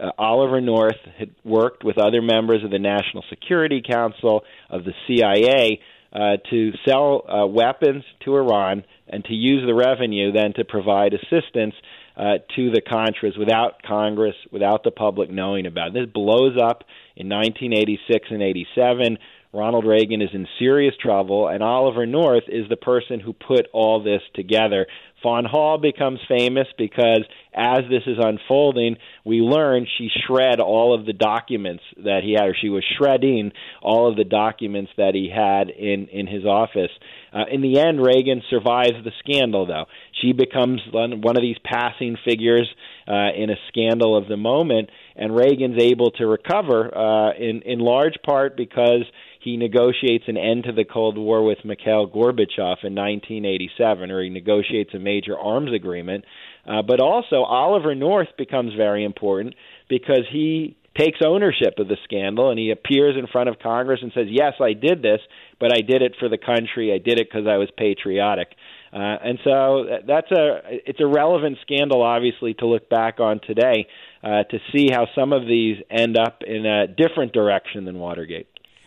uh, 0.00 0.10
Oliver 0.18 0.60
North 0.60 0.98
had 1.18 1.30
worked 1.44 1.84
with 1.84 1.98
other 1.98 2.22
members 2.22 2.64
of 2.64 2.70
the 2.70 2.78
National 2.78 3.24
Security 3.28 3.82
Council, 3.88 4.42
of 4.70 4.84
the 4.84 4.92
CIA, 5.06 5.80
uh, 6.12 6.36
to 6.50 6.72
sell 6.86 7.24
uh, 7.28 7.46
weapons 7.46 8.04
to 8.24 8.36
Iran 8.36 8.84
and 9.08 9.24
to 9.24 9.34
use 9.34 9.64
the 9.66 9.74
revenue 9.74 10.32
then 10.32 10.52
to 10.54 10.64
provide 10.64 11.12
assistance 11.12 11.74
uh, 12.16 12.38
to 12.54 12.70
the 12.70 12.80
Contras 12.80 13.38
without 13.38 13.82
Congress, 13.82 14.36
without 14.50 14.84
the 14.84 14.90
public 14.90 15.30
knowing 15.30 15.66
about 15.66 15.88
it. 15.88 15.94
This 15.94 16.12
blows 16.12 16.56
up 16.56 16.84
in 17.16 17.28
1986 17.28 18.28
and 18.30 18.42
87. 18.42 19.18
Ronald 19.54 19.86
Reagan 19.86 20.20
is 20.20 20.30
in 20.32 20.48
serious 20.58 20.94
trouble, 21.00 21.46
and 21.46 21.62
Oliver 21.62 22.06
North 22.06 22.44
is 22.48 22.68
the 22.68 22.76
person 22.76 23.20
who 23.20 23.32
put 23.32 23.68
all 23.72 24.02
this 24.02 24.20
together. 24.34 24.86
Fawn 25.22 25.44
Hall 25.44 25.78
becomes 25.78 26.18
famous 26.28 26.66
because 26.76 27.20
as 27.54 27.82
this 27.88 28.02
is 28.06 28.18
unfolding, 28.20 28.96
we 29.24 29.36
learn 29.36 29.86
she 29.96 30.10
shred 30.26 30.60
all 30.60 30.92
of 30.92 31.06
the 31.06 31.12
documents 31.12 31.84
that 31.96 32.20
he 32.24 32.32
had, 32.32 32.48
or 32.48 32.56
she 32.60 32.68
was 32.68 32.84
shredding 32.98 33.52
all 33.80 34.10
of 34.10 34.16
the 34.16 34.24
documents 34.24 34.90
that 34.96 35.14
he 35.14 35.30
had 35.34 35.70
in 35.70 36.08
in 36.08 36.26
his 36.26 36.44
office. 36.44 36.90
Uh, 37.32 37.44
in 37.50 37.62
the 37.62 37.78
end, 37.78 38.04
Reagan 38.04 38.42
survives 38.50 39.02
the 39.04 39.12
scandal, 39.20 39.66
though. 39.66 39.86
She 40.20 40.32
becomes 40.32 40.80
one 40.90 41.22
one 41.22 41.36
of 41.36 41.42
these 41.42 41.58
passing 41.64 42.16
figures 42.24 42.68
uh, 43.06 43.30
in 43.36 43.50
a 43.50 43.56
scandal 43.68 44.16
of 44.16 44.28
the 44.28 44.36
moment, 44.36 44.90
and 45.16 45.34
Reagan's 45.34 45.80
able 45.80 46.10
to 46.12 46.26
recover 46.26 46.96
uh, 46.96 47.34
in 47.34 47.62
in 47.62 47.78
large 47.78 48.14
part 48.24 48.56
because 48.56 49.04
he 49.40 49.58
negotiates 49.58 50.24
an 50.26 50.38
end 50.38 50.64
to 50.64 50.72
the 50.72 50.84
Cold 50.84 51.18
War 51.18 51.44
with 51.44 51.58
Mikhail 51.64 52.08
Gorbachev 52.08 52.82
in 52.82 52.94
1987, 52.94 54.10
or 54.10 54.22
he 54.22 54.30
negotiates 54.30 54.94
a 54.94 54.98
major 54.98 55.38
arms 55.38 55.70
agreement. 55.74 56.24
Uh, 56.66 56.80
but 56.80 56.98
also, 56.98 57.42
Oliver 57.42 57.94
North 57.94 58.28
becomes 58.38 58.72
very 58.74 59.04
important 59.04 59.54
because 59.88 60.24
he 60.32 60.76
takes 60.96 61.18
ownership 61.26 61.74
of 61.78 61.88
the 61.88 61.96
scandal 62.04 62.50
and 62.50 62.58
he 62.58 62.70
appears 62.70 63.16
in 63.18 63.26
front 63.26 63.48
of 63.48 63.58
Congress 63.58 64.00
and 64.02 64.12
says, 64.14 64.28
"Yes, 64.30 64.54
I 64.60 64.72
did 64.72 65.02
this, 65.02 65.20
but 65.58 65.72
I 65.72 65.80
did 65.80 66.02
it 66.02 66.16
for 66.18 66.28
the 66.28 66.38
country. 66.38 66.92
I 66.92 66.98
did 66.98 67.18
it 67.18 67.28
because 67.30 67.46
I 67.46 67.58
was 67.58 67.68
patriotic." 67.76 68.54
Uh, 68.94 68.98
and 69.24 69.40
so 69.42 69.86
that's 70.06 70.30
a 70.30 70.60
it's 70.86 71.00
a 71.00 71.06
relevant 71.06 71.58
scandal, 71.62 72.00
obviously, 72.02 72.54
to 72.54 72.66
look 72.66 72.88
back 72.88 73.18
on 73.18 73.40
today 73.44 73.88
uh, 74.22 74.44
to 74.44 74.58
see 74.72 74.88
how 74.92 75.06
some 75.16 75.32
of 75.32 75.46
these 75.46 75.78
end 75.90 76.16
up 76.16 76.42
in 76.46 76.64
a 76.64 76.86
different 76.86 77.32
direction 77.32 77.86
than 77.86 77.98
Watergate. 77.98 78.46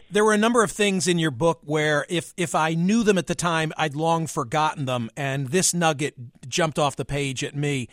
There 0.09 0.23
were 0.23 0.33
a 0.33 0.37
number 0.37 0.63
of 0.63 0.71
things 0.71 1.09
in 1.09 1.19
your 1.19 1.31
book 1.31 1.59
where, 1.65 2.05
if 2.07 2.33
if 2.37 2.55
I 2.55 2.73
knew 2.73 3.03
them 3.03 3.17
at 3.17 3.27
the 3.27 3.35
time, 3.35 3.73
I'd 3.75 3.95
long 3.95 4.27
forgotten 4.27 4.85
them, 4.85 5.09
and 5.17 5.49
this 5.49 5.73
nugget 5.73 6.15
jumped 6.47 6.79
off 6.79 6.95
the 6.95 7.03
page 7.03 7.43
at 7.43 7.53
me 7.53 7.89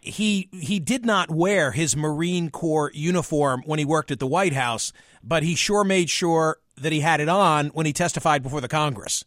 he 0.00 0.48
he 0.52 0.80
did 0.80 1.04
not 1.04 1.30
wear 1.30 1.72
his 1.72 1.96
Marine 1.96 2.50
Corps 2.50 2.90
uniform 2.94 3.62
when 3.66 3.78
he 3.78 3.84
worked 3.84 4.10
at 4.10 4.18
the 4.18 4.26
White 4.26 4.54
House, 4.54 4.92
but 5.22 5.42
he 5.42 5.54
sure 5.54 5.84
made 5.84 6.10
sure 6.10 6.58
that 6.76 6.92
he 6.92 7.00
had 7.00 7.20
it 7.20 7.28
on 7.28 7.68
when 7.68 7.86
he 7.86 7.92
testified 7.92 8.42
before 8.42 8.60
the 8.60 8.68
Congress. 8.68 9.24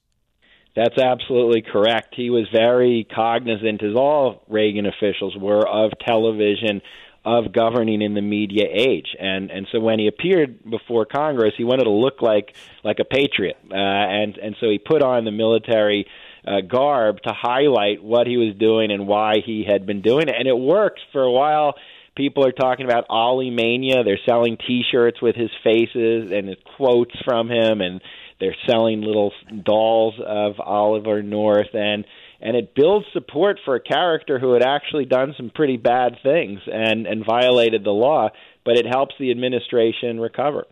That's 0.76 0.98
absolutely 0.98 1.62
correct. 1.62 2.16
He 2.16 2.30
was 2.32 2.48
very 2.52 3.08
cognizant, 3.14 3.84
as 3.84 3.96
all 3.96 4.44
Reagan 4.48 4.88
officials 4.88 5.36
were, 5.38 5.68
of 5.68 5.92
television, 6.04 6.82
of 7.26 7.54
governing 7.54 8.02
in 8.02 8.16
the 8.16 8.22
media 8.22 8.66
age, 8.70 9.16
and 9.18 9.50
and 9.50 9.66
so 9.72 9.80
when 9.80 9.98
he 9.98 10.08
appeared 10.08 10.70
before 10.70 11.06
Congress, 11.06 11.54
he 11.56 11.64
wanted 11.64 11.86
to 11.86 11.90
look 11.92 12.22
like 12.22 12.54
like 12.84 13.00
a 13.00 13.06
patriot, 13.06 13.58
uh, 13.72 13.76
and 13.76 14.38
and 14.38 14.56
so 14.60 14.70
he 14.70 14.78
put 14.78 15.02
on 15.02 15.24
the 15.24 15.32
military 15.32 16.06
uh, 16.46 16.60
garb 16.60 17.22
to 17.22 17.34
highlight 17.34 18.04
what 18.04 18.28
he 18.28 18.36
was 18.36 18.56
doing 18.56 18.92
and 18.92 19.08
why 19.08 19.36
he 19.46 19.64
had 19.66 19.86
been 19.86 20.02
doing 20.02 20.28
it. 20.28 20.36
And 20.38 20.48
it 20.48 20.58
worked 20.58 21.00
for 21.14 21.22
a 21.22 21.32
while. 21.32 21.76
People 22.16 22.46
are 22.46 22.52
talking 22.52 22.86
about 22.86 23.06
Ollie 23.10 23.50
Mania. 23.50 24.04
They're 24.04 24.20
selling 24.26 24.58
T-shirts 24.58 25.22
with 25.22 25.36
his 25.36 25.50
faces 25.64 26.32
and 26.32 26.56
quotes 26.76 27.16
from 27.24 27.50
him, 27.50 27.80
and 27.80 28.02
they're 28.44 28.56
selling 28.68 29.02
little 29.02 29.32
dolls 29.64 30.16
of 30.20 30.60
Oliver 30.60 31.24
North, 31.24 31.74
and 31.74 32.06
and 32.42 32.58
it 32.58 32.76
builds 32.76 33.06
support 33.14 33.58
for 33.64 33.76
a 33.76 33.80
character 33.80 34.38
who 34.38 34.52
had 34.52 34.64
actually 34.64 35.06
done 35.06 35.34
some 35.38 35.50
pretty 35.50 35.78
bad 35.78 36.18
things 36.22 36.60
and 36.68 37.08
and 37.08 37.26
violated 37.26 37.86
the 37.86 37.92
law, 37.92 38.30
but 38.66 38.76
it 38.76 38.86
helps 38.86 39.16
the 39.18 39.32
administration 39.32 40.20
recover. 40.20 40.66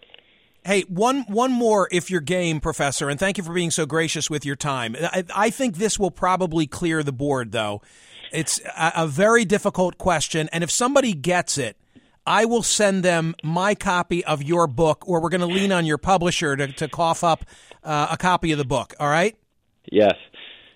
Hey, 0.66 0.82
one 0.90 1.22
one 1.30 1.54
more 1.54 1.88
if 1.94 2.12
you're 2.12 2.20
game, 2.20 2.60
Professor, 2.60 3.10
and 3.10 3.18
thank 3.18 3.38
you 3.38 3.44
for 3.44 3.54
being 3.54 3.72
so 3.72 3.86
gracious 3.86 4.30
with 4.30 4.46
your 4.46 4.58
time. 4.58 4.98
I, 5.00 5.24
I 5.34 5.50
think 5.50 5.78
this 5.78 5.98
will 5.98 6.12
probably 6.12 6.68
clear 6.68 7.04
the 7.04 7.14
board, 7.14 7.54
though. 7.54 7.82
It's 8.34 8.60
a, 8.78 8.92
a, 8.98 9.08
very 9.08 9.44
difficult 9.44 9.98
question, 9.98 10.50
and 10.52 10.64
if 10.64 10.72
somebody 10.72 11.14
gets 11.14 11.58
it, 11.58 11.78
I 12.26 12.46
will 12.46 12.64
send 12.64 13.04
them 13.04 13.36
my 13.44 13.76
copy 13.76 14.24
of 14.26 14.44
your 14.44 14.68
book, 14.68 15.04
or 15.08 15.22
we're 15.22 15.30
going 15.30 15.42
to 15.42 15.48
lean 15.48 15.72
on 15.72 15.86
your 15.86 15.98
publisher 15.98 16.56
to, 16.56 16.68
to 16.74 16.88
cough 16.88 17.24
up 17.24 17.46
uh, 17.84 18.08
a 18.12 18.18
copy 18.18 18.52
of 18.52 18.58
the 18.58 18.66
book. 18.66 18.94
All 19.00 19.10
right? 19.10 19.36
Yes. 19.92 20.16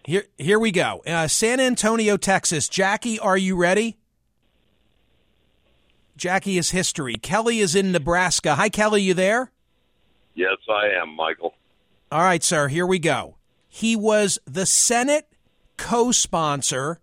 Here, 0.05 0.25
here 0.37 0.59
we 0.59 0.71
go. 0.71 1.01
Uh, 1.05 1.27
San 1.27 1.59
Antonio, 1.59 2.17
Texas. 2.17 2.67
Jackie, 2.67 3.19
are 3.19 3.37
you 3.37 3.55
ready? 3.55 3.97
Jackie 6.17 6.57
is 6.57 6.71
history. 6.71 7.15
Kelly 7.15 7.59
is 7.59 7.75
in 7.75 7.91
Nebraska. 7.91 8.55
Hi, 8.55 8.69
Kelly. 8.69 9.01
You 9.01 9.13
there? 9.13 9.51
Yes, 10.33 10.57
I 10.69 11.01
am, 11.01 11.15
Michael. 11.15 11.53
All 12.11 12.21
right, 12.21 12.43
sir, 12.43 12.67
here 12.67 12.85
we 12.85 12.99
go. 12.99 13.35
He 13.67 13.95
was 13.95 14.39
the 14.45 14.65
Senate 14.65 15.27
co 15.77 16.11
sponsor 16.11 16.99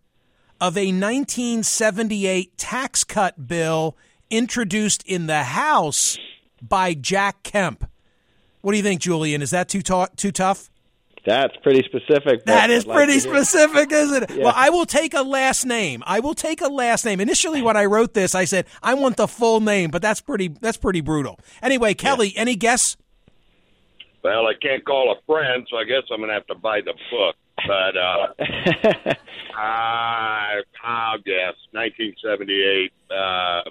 of 0.61 0.76
a 0.76 0.87
1978 0.87 2.57
tax 2.57 3.05
cut 3.05 3.48
bill 3.48 3.96
introduced 4.33 5.05
in 5.07 5.27
the 5.27 5.45
House 5.45 6.18
by 6.61 6.95
Jack 6.95 7.45
Kemp. 7.45 7.88
What 8.62 8.73
do 8.73 8.79
you 8.79 8.83
think, 8.83 9.01
Julian? 9.01 9.42
Is 9.42 9.51
that 9.51 9.68
too, 9.68 9.83
ta- 9.83 10.09
too 10.16 10.33
tough? 10.33 10.71
That's 11.25 11.57
pretty 11.62 11.85
specific. 11.85 12.45
That 12.47 12.71
is 12.71 12.85
like 12.85 12.97
pretty 12.97 13.21
specific, 13.21 13.92
isn't 13.92 14.25
it? 14.25 14.31
Yeah. 14.31 14.45
Well, 14.45 14.55
I 14.57 14.71
will 14.71 14.87
take 14.87 15.14
a 15.14 15.23
last 15.23 15.64
name. 15.64 16.03
I 16.05 16.18
will 16.18 16.35
take 16.35 16.61
a 16.61 16.66
last 16.66 17.05
name. 17.05 17.21
Initially, 17.21 17.62
when 17.62 17.77
I 17.77 17.85
wrote 17.85 18.14
this, 18.14 18.35
I 18.35 18.45
said 18.45 18.66
I 18.83 18.95
want 18.95 19.16
the 19.16 19.29
full 19.29 19.61
name, 19.61 19.90
but 19.90 20.03
that's 20.03 20.21
pretty. 20.21 20.49
That's 20.49 20.77
pretty 20.77 21.01
brutal. 21.01 21.38
Anyway, 21.62 21.95
Kelly, 21.95 22.33
yeah. 22.35 22.40
any 22.40 22.57
guess? 22.57 22.97
Well, 24.25 24.47
I 24.49 24.55
can't 24.61 24.85
call 24.85 25.12
a 25.12 25.23
friend, 25.27 25.66
so 25.71 25.77
I 25.77 25.85
guess 25.85 26.03
I'm 26.11 26.18
going 26.18 26.29
to 26.29 26.35
have 26.35 26.47
to 26.47 26.55
buy 26.57 26.81
the 26.81 26.95
book. 27.11 27.37
But 27.66 27.97
uh, 27.97 29.14
I, 29.57 30.61
I'll 30.83 31.18
guess 31.18 31.55
1978. 31.71 32.92
Uh, 33.11 33.71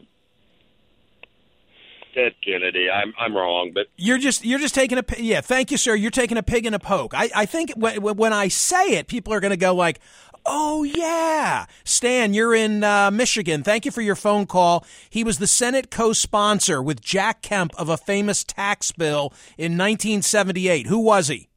Ted 2.14 2.34
Kennedy. 2.44 2.90
I'm 2.90 3.14
I'm 3.18 3.36
wrong, 3.36 3.72
but 3.74 3.88
you're 3.98 4.18
just 4.18 4.46
you're 4.46 4.60
just 4.60 4.76
taking 4.76 4.98
a 4.98 5.04
yeah. 5.18 5.42
Thank 5.42 5.72
you, 5.72 5.78
sir. 5.78 5.96
You're 5.96 6.12
taking 6.12 6.38
a 6.38 6.44
pig 6.44 6.66
in 6.66 6.74
a 6.74 6.80
poke. 6.80 7.14
I 7.14 7.30
I 7.36 7.46
think 7.46 7.72
when, 7.76 8.02
when 8.02 8.34
I 8.34 8.48
say 8.48 8.92
it, 8.92 9.08
people 9.08 9.34
are 9.34 9.40
going 9.40 9.52
to 9.52 9.58
go 9.58 9.74
like, 9.74 10.00
Oh, 10.46 10.84
yeah. 10.84 11.66
Stan, 11.84 12.34
you're 12.34 12.56
in 12.56 12.84
uh, 12.84 13.12
Michigan. 13.12 13.64
Thank 13.64 13.86
you 13.86 13.92
for 13.92 14.02
your 14.02 14.16
phone 14.16 14.48
call. 14.48 14.86
He 15.10 15.24
was 15.24 15.38
the 15.38 15.48
Senate 15.48 15.92
co 15.92 16.14
sponsor 16.14 16.82
with 16.82 17.02
Jack 17.02 17.42
Kemp 17.42 17.74
of 17.78 17.90
a 17.90 17.98
famous 17.98 18.44
tax 18.44 18.92
bill 18.92 19.34
in 19.58 19.74
1978. 19.74 20.88
Who 20.88 21.00
was 21.00 21.28
he? 21.28 21.48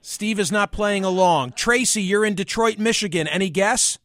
Steve 0.00 0.40
is 0.40 0.50
not 0.50 0.72
playing 0.72 1.04
along. 1.04 1.52
Tracy, 1.52 2.02
you're 2.02 2.24
in 2.24 2.34
Detroit, 2.34 2.78
Michigan. 2.78 3.28
Any 3.28 3.50
guess? 3.50 3.98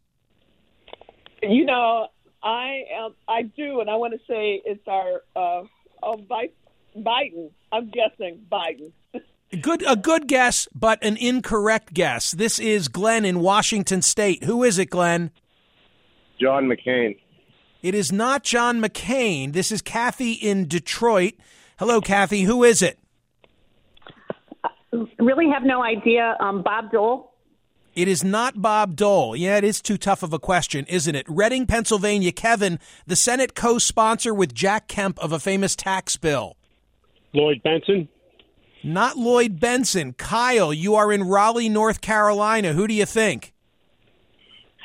You 1.42 1.66
know, 1.66 2.08
I 2.44 2.84
am. 2.94 3.14
I 3.28 3.44
do, 3.44 3.80
and 3.80 3.90
I 3.90 3.96
want 3.96 4.14
to 4.14 4.20
say 4.28 4.62
it's 4.66 4.86
our 4.88 5.22
uh, 5.36 5.64
oh, 6.04 6.18
Biden. 6.96 7.52
I'm 7.72 7.90
guessing 7.90 8.46
Biden. 8.52 8.92
Good, 9.62 9.84
a 9.88 9.96
good 9.96 10.28
guess, 10.28 10.68
but 10.74 10.98
an 11.04 11.16
incorrect 11.16 11.94
guess. 11.94 12.32
This 12.32 12.58
is 12.58 12.88
Glenn 12.88 13.24
in 13.24 13.40
Washington 13.40 14.02
State. 14.02 14.46
Who 14.46 14.64
is 14.64 14.80
it, 14.80 14.88
Glenn? 14.88 15.30
John 16.42 16.66
McCain. 16.66 17.20
It 17.84 17.94
is 17.94 18.12
not 18.12 18.44
John 18.44 18.82
McCain. 18.82 19.54
This 19.54 19.72
is 19.72 19.84
Kathy 19.84 20.32
in 20.32 20.68
Detroit. 20.68 21.34
Hello, 21.78 22.02
Kathy. 22.02 22.42
Who 22.44 22.64
is 22.64 22.82
it? 22.82 22.98
really 25.20 25.50
have 25.50 25.64
no 25.64 25.84
idea. 25.84 26.36
Um, 26.40 26.64
Bob 26.64 26.92
Dole. 26.92 27.33
It 27.96 28.08
is 28.08 28.24
not 28.24 28.62
Bob 28.62 28.96
Dole. 28.96 29.36
Yeah, 29.36 29.58
it 29.58 29.64
is 29.64 29.82
too 29.82 29.98
tough 29.98 30.24
of 30.24 30.34
a 30.34 30.40
question, 30.40 30.86
isn't 30.88 31.14
it? 31.14 31.26
Reading, 31.30 31.68
Pennsylvania. 31.68 32.32
Kevin, 32.32 32.80
the 33.06 33.16
Senate 33.16 33.54
co 33.54 33.78
sponsor 33.78 34.34
with 34.34 34.54
Jack 34.54 34.88
Kemp 34.88 35.20
of 35.20 35.32
a 35.32 35.40
famous 35.40 35.76
tax 35.76 36.18
bill. 36.18 36.58
Lloyd 37.34 37.62
Bentsen? 37.64 38.08
Not 38.84 39.18
Lloyd 39.18 39.60
Bentsen. 39.60 40.18
Kyle, 40.18 40.74
you 40.74 40.96
are 40.96 41.12
in 41.12 41.24
Raleigh, 41.24 41.70
North 41.70 42.02
Carolina. 42.02 42.74
Who 42.74 42.88
do 42.88 42.94
you 42.94 43.06
think? 43.06 43.54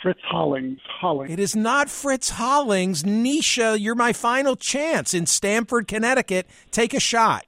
Fritz 0.03 0.21
Hollings. 0.25 0.79
Hollings. 1.01 1.33
It 1.33 1.41
is 1.41 1.57
not 1.57 1.91
Fritz 1.91 2.31
Hollings. 2.31 3.03
Nisha, 3.03 3.79
you're 3.81 3.95
my 3.95 4.13
final 4.13 4.55
chance 4.55 5.15
in 5.15 5.27
Stamford, 5.27 5.89
Connecticut. 5.89 6.47
Take 6.71 6.95
a 6.95 7.01
shot. 7.01 7.45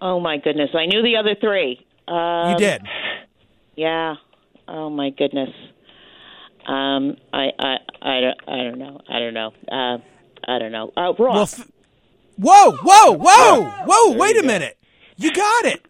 Oh 0.00 0.20
my 0.20 0.38
goodness! 0.38 0.70
I 0.74 0.86
knew 0.86 1.02
the 1.02 1.16
other 1.16 1.34
three. 1.40 1.84
Um, 2.08 2.50
you 2.50 2.56
did. 2.56 2.82
Yeah. 3.76 4.16
Oh 4.68 4.90
my 4.90 5.10
goodness. 5.10 5.50
Um, 6.66 7.16
I, 7.32 7.48
I, 7.58 7.76
I, 8.00 8.20
don't, 8.20 8.38
I 8.48 8.56
don't 8.64 8.78
know. 8.78 9.00
I 9.08 9.18
don't 9.18 9.34
know. 9.34 9.52
Uh, 9.70 9.98
I 10.48 10.58
don't 10.58 10.72
know. 10.72 10.92
Uh, 10.96 11.12
Ross. 11.18 11.18
Well, 11.18 11.42
f- 11.42 11.70
whoa, 12.36 12.72
whoa, 12.82 13.18
whoa, 13.18 13.70
whoa! 13.86 14.16
Wait 14.16 14.38
a 14.38 14.42
minute. 14.42 14.78
You 15.16 15.32
got 15.32 15.66
it. 15.66 15.86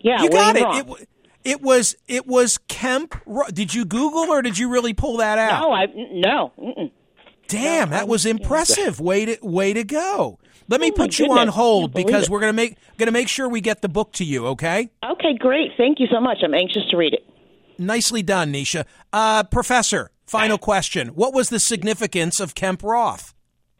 Yeah, 0.00 0.22
you 0.22 0.30
got 0.30 0.56
it. 0.56 0.88
it. 0.90 1.08
It 1.44 1.62
was 1.62 1.96
it 2.08 2.26
was 2.26 2.58
Kemp. 2.68 3.14
Did 3.52 3.74
you 3.74 3.84
Google 3.84 4.30
or 4.30 4.42
did 4.42 4.58
you 4.58 4.70
really 4.70 4.94
pull 4.94 5.18
that 5.18 5.38
out? 5.38 5.60
No, 5.60 5.72
I 5.72 5.86
no. 6.12 6.52
Mm-mm. 6.58 6.90
Damn, 7.48 7.90
that 7.90 8.08
was 8.08 8.24
impressive. 8.24 9.00
Way 9.00 9.26
to 9.26 9.38
way 9.42 9.72
to 9.72 9.84
go. 9.84 10.38
Let 10.68 10.80
me 10.80 10.90
oh 10.90 10.96
put 10.96 11.18
you 11.18 11.30
on 11.32 11.48
hold 11.48 11.92
because 11.92 12.30
we're 12.30 12.40
gonna 12.40 12.54
make 12.54 12.78
gonna 12.96 13.10
make 13.10 13.28
sure 13.28 13.48
we 13.48 13.60
get 13.60 13.82
the 13.82 13.88
book 13.88 14.12
to 14.14 14.24
you. 14.24 14.46
Okay. 14.48 14.88
Okay, 15.04 15.34
great. 15.38 15.72
Thank 15.76 16.00
you 16.00 16.06
so 16.10 16.20
much. 16.20 16.38
I'm 16.42 16.54
anxious 16.54 16.82
to 16.90 16.96
read 16.96 17.12
it. 17.12 17.26
Nicely 17.78 18.22
done, 18.22 18.52
Nisha. 18.52 18.84
Uh, 19.12 19.42
professor, 19.44 20.10
final 20.26 20.58
question. 20.58 21.08
What 21.08 21.34
was 21.34 21.48
the 21.48 21.60
significance 21.60 22.40
of 22.40 22.54
Kemp 22.54 22.82
Roth? 22.82 23.34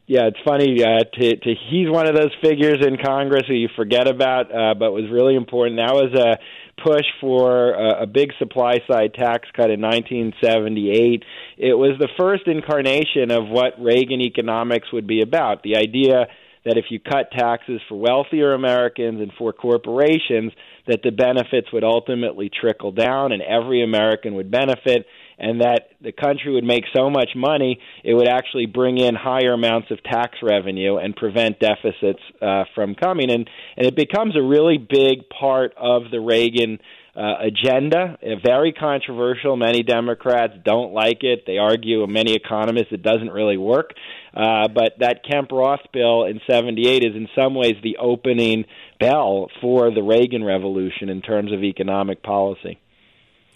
yeah, 0.07 0.27
it's 0.27 0.37
funny. 0.45 0.83
Uh, 0.83 1.03
to, 1.19 1.35
to 1.35 1.55
he's 1.69 1.89
one 1.89 2.07
of 2.07 2.15
those 2.15 2.31
figures 2.41 2.85
in 2.85 2.97
Congress 3.03 3.43
who 3.47 3.55
you 3.55 3.69
forget 3.75 4.07
about, 4.07 4.53
uh, 4.53 4.75
but 4.75 4.91
was 4.91 5.09
really 5.11 5.35
important. 5.35 5.77
That 5.77 5.95
was 5.95 6.13
a 6.13 6.37
push 6.83 7.05
for 7.19 7.73
a, 7.73 8.03
a 8.03 8.05
big 8.05 8.31
supply 8.37 8.75
side 8.87 9.15
tax 9.15 9.47
cut 9.55 9.71
in 9.71 9.81
1978. 9.81 11.23
It 11.57 11.73
was 11.73 11.97
the 11.99 12.09
first 12.19 12.43
incarnation 12.45 13.31
of 13.31 13.47
what 13.47 13.81
Reagan 13.81 14.21
economics 14.21 14.93
would 14.93 15.07
be 15.07 15.21
about. 15.21 15.63
The 15.63 15.77
idea 15.77 16.27
that 16.65 16.77
if 16.77 16.85
you 16.89 16.99
cut 16.99 17.31
taxes 17.31 17.79
for 17.87 17.95
wealthier 17.99 18.53
Americans 18.53 19.21
and 19.21 19.31
for 19.37 19.53
corporations, 19.53 20.51
that 20.87 21.01
the 21.03 21.11
benefits 21.11 21.71
would 21.71 21.83
ultimately 21.83 22.49
trickle 22.49 22.91
down 22.91 23.31
and 23.31 23.41
every 23.41 23.83
American 23.83 24.35
would 24.35 24.51
benefit 24.51 25.05
and 25.37 25.61
that 25.61 25.89
the 26.01 26.11
country 26.11 26.53
would 26.53 26.63
make 26.63 26.83
so 26.95 27.09
much 27.09 27.29
money 27.35 27.79
it 28.03 28.13
would 28.13 28.27
actually 28.27 28.65
bring 28.65 28.97
in 28.97 29.15
higher 29.15 29.53
amounts 29.53 29.91
of 29.91 30.01
tax 30.03 30.37
revenue 30.41 30.97
and 30.97 31.15
prevent 31.15 31.59
deficits 31.59 32.21
uh, 32.41 32.63
from 32.73 32.95
coming. 32.95 33.29
And 33.29 33.49
and 33.77 33.85
it 33.85 33.95
becomes 33.95 34.35
a 34.35 34.41
really 34.41 34.77
big 34.77 35.29
part 35.29 35.73
of 35.77 36.03
the 36.11 36.19
Reagan 36.19 36.79
uh, 37.15 37.35
agenda. 37.39 38.17
Very 38.45 38.73
controversial. 38.73 39.55
Many 39.55 39.83
Democrats 39.83 40.53
don't 40.63 40.93
like 40.93 41.23
it. 41.23 41.43
They 41.47 41.57
argue, 41.57 42.05
many 42.07 42.33
economists, 42.33 42.91
it 42.91 43.03
doesn't 43.03 43.31
really 43.31 43.57
work. 43.57 43.91
Uh, 44.35 44.67
but 44.67 44.93
that 44.99 45.21
Kemp 45.29 45.51
Roth 45.51 45.79
bill 45.93 46.25
in 46.25 46.41
78 46.49 47.03
is 47.03 47.15
in 47.15 47.27
some 47.35 47.55
ways 47.55 47.75
the 47.83 47.97
opening 47.97 48.65
bell 48.99 49.47
for 49.61 49.93
the 49.93 50.03
Reagan 50.03 50.43
Revolution 50.43 51.09
in 51.09 51.21
terms 51.21 51.53
of 51.53 51.63
economic 51.63 52.21
policy. 52.21 52.79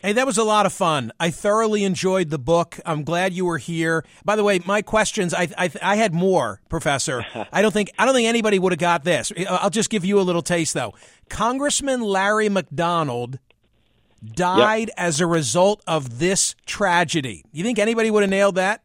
Hey, 0.01 0.13
that 0.13 0.25
was 0.25 0.37
a 0.37 0.45
lot 0.45 0.65
of 0.65 0.71
fun. 0.71 1.11
I 1.19 1.29
thoroughly 1.29 1.83
enjoyed 1.83 2.29
the 2.29 2.39
book. 2.39 2.79
I'm 2.85 3.03
glad 3.03 3.33
you 3.33 3.43
were 3.43 3.57
here. 3.57 4.05
By 4.23 4.37
the 4.37 4.45
way, 4.45 4.61
my 4.65 4.81
questions, 4.81 5.33
I 5.33 5.49
I, 5.57 5.69
I 5.81 5.95
had 5.97 6.13
more, 6.13 6.61
Professor. 6.69 7.25
I 7.51 7.61
don't 7.61 7.73
think 7.73 7.91
I 7.99 8.05
don't 8.05 8.15
think 8.15 8.29
anybody 8.29 8.59
would 8.59 8.71
have 8.71 8.79
got 8.79 9.03
this. 9.03 9.33
I'll 9.49 9.69
just 9.69 9.89
give 9.89 10.05
you 10.05 10.17
a 10.17 10.23
little 10.23 10.41
taste, 10.41 10.73
though. 10.73 10.93
Congressman 11.27 11.99
Larry 11.99 12.47
McDonald 12.47 13.39
died 14.23 14.89
yep. 14.89 14.95
as 14.97 15.21
a 15.21 15.27
result 15.27 15.81
of 15.87 16.19
this 16.19 16.55
tragedy. 16.65 17.43
You 17.51 17.63
think 17.63 17.79
anybody 17.79 18.11
would 18.11 18.23
have 18.23 18.29
nailed 18.29 18.55
that? 18.55 18.81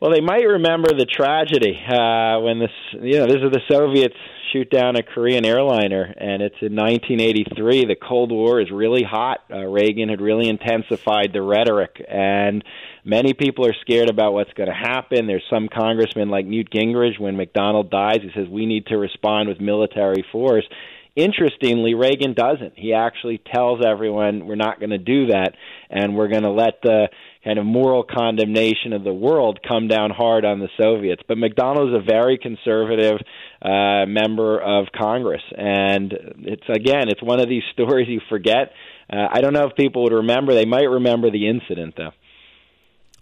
Well, 0.00 0.12
they 0.12 0.20
might 0.20 0.42
remember 0.42 0.88
the 0.88 1.06
tragedy 1.06 1.80
uh, 1.88 2.40
when 2.40 2.58
this, 2.58 2.70
you 2.92 3.18
know, 3.18 3.26
this 3.26 3.36
is 3.36 3.52
the 3.52 3.60
Soviets 3.70 4.16
shoot 4.54 4.70
down 4.70 4.96
a 4.96 5.02
Korean 5.02 5.44
airliner, 5.44 6.14
and 6.16 6.42
it's 6.42 6.56
in 6.60 6.76
1983. 6.76 7.86
The 7.86 7.96
Cold 7.96 8.30
War 8.30 8.60
is 8.60 8.70
really 8.70 9.02
hot. 9.02 9.40
Uh, 9.50 9.66
Reagan 9.66 10.08
had 10.08 10.20
really 10.20 10.48
intensified 10.48 11.32
the 11.32 11.42
rhetoric, 11.42 12.04
and 12.08 12.62
many 13.04 13.34
people 13.34 13.66
are 13.66 13.74
scared 13.80 14.08
about 14.08 14.32
what's 14.32 14.52
going 14.52 14.68
to 14.68 14.74
happen. 14.74 15.26
There's 15.26 15.44
some 15.50 15.68
congressmen 15.68 16.28
like 16.28 16.46
Newt 16.46 16.70
Gingrich. 16.70 17.18
When 17.18 17.36
McDonald 17.36 17.90
dies, 17.90 18.18
he 18.22 18.30
says 18.34 18.48
we 18.48 18.66
need 18.66 18.86
to 18.86 18.96
respond 18.96 19.48
with 19.48 19.60
military 19.60 20.24
force. 20.30 20.66
Interestingly, 21.16 21.94
Reagan 21.94 22.34
doesn't. 22.34 22.72
He 22.76 22.92
actually 22.92 23.38
tells 23.38 23.84
everyone 23.86 24.46
we're 24.46 24.56
not 24.56 24.80
going 24.80 24.90
to 24.90 24.98
do 24.98 25.26
that, 25.26 25.52
and 25.88 26.16
we're 26.16 26.26
going 26.26 26.42
to 26.42 26.50
let 26.50 26.82
the 26.82 27.08
kind 27.44 27.56
of 27.56 27.64
moral 27.64 28.02
condemnation 28.02 28.92
of 28.92 29.04
the 29.04 29.12
world 29.12 29.60
come 29.66 29.86
down 29.86 30.10
hard 30.10 30.44
on 30.44 30.58
the 30.58 30.68
Soviets. 30.80 31.22
But 31.28 31.38
McDonald 31.38 31.90
is 31.90 32.00
a 32.00 32.04
very 32.04 32.36
conservative 32.36 33.20
uh, 33.62 34.06
member 34.06 34.60
of 34.60 34.86
Congress, 34.96 35.42
and 35.56 36.12
it's 36.38 36.68
again, 36.68 37.08
it's 37.08 37.22
one 37.22 37.38
of 37.38 37.48
these 37.48 37.62
stories 37.72 38.08
you 38.08 38.20
forget. 38.28 38.72
Uh, 39.08 39.28
I 39.30 39.40
don't 39.40 39.52
know 39.52 39.66
if 39.66 39.76
people 39.76 40.02
would 40.04 40.12
remember. 40.12 40.52
They 40.52 40.64
might 40.64 40.88
remember 40.88 41.30
the 41.30 41.48
incident, 41.48 41.94
though. 41.96 42.12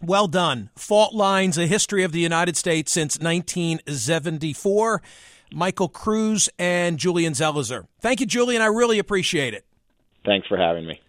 Well 0.01 0.29
done. 0.29 0.71
Fault 0.77 1.15
Lines, 1.15 1.59
a 1.59 1.67
history 1.67 2.05
of 2.05 2.13
the 2.13 2.21
United 2.21 2.57
States 2.57 2.91
since 2.91 3.19
1974. 3.19 5.03
Michael 5.53 5.89
Kruse 5.89 6.49
and 6.59 6.99
Julian 6.99 7.33
Zelizer. 7.35 7.87
Thank 8.01 8.21
you, 8.21 8.27
Julian. 8.27 8.63
I 8.63 8.67
really 8.67 8.99
appreciate 8.99 9.55
it. 9.55 9.65
Thanks 10.25 10.47
for 10.49 10.57
having 10.57 10.87
me. 10.87 11.01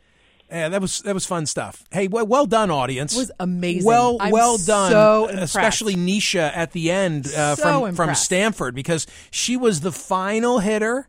Yeah, 0.51 0.69
that 0.69 0.81
was 0.81 0.99
that 0.99 1.13
was 1.15 1.25
fun 1.25 1.45
stuff. 1.47 1.83
Hey, 1.91 2.07
well, 2.07 2.27
well 2.27 2.45
done, 2.45 2.69
audience. 2.69 3.15
It 3.15 3.19
was 3.19 3.31
amazing. 3.39 3.85
Well, 3.87 4.17
I'm 4.19 4.31
well 4.31 4.57
done. 4.57 4.91
So 4.91 5.27
especially 5.29 5.95
Nisha 5.95 6.51
at 6.55 6.73
the 6.73 6.91
end 6.91 7.25
uh, 7.27 7.55
So 7.55 7.85
from 7.87 7.95
from. 7.95 8.15
Stamford 8.15 8.75
because 8.75 9.07
she 9.31 9.57
was 9.57 9.81
the 9.81 9.91
final 9.91 10.59
hitter. 10.59 11.07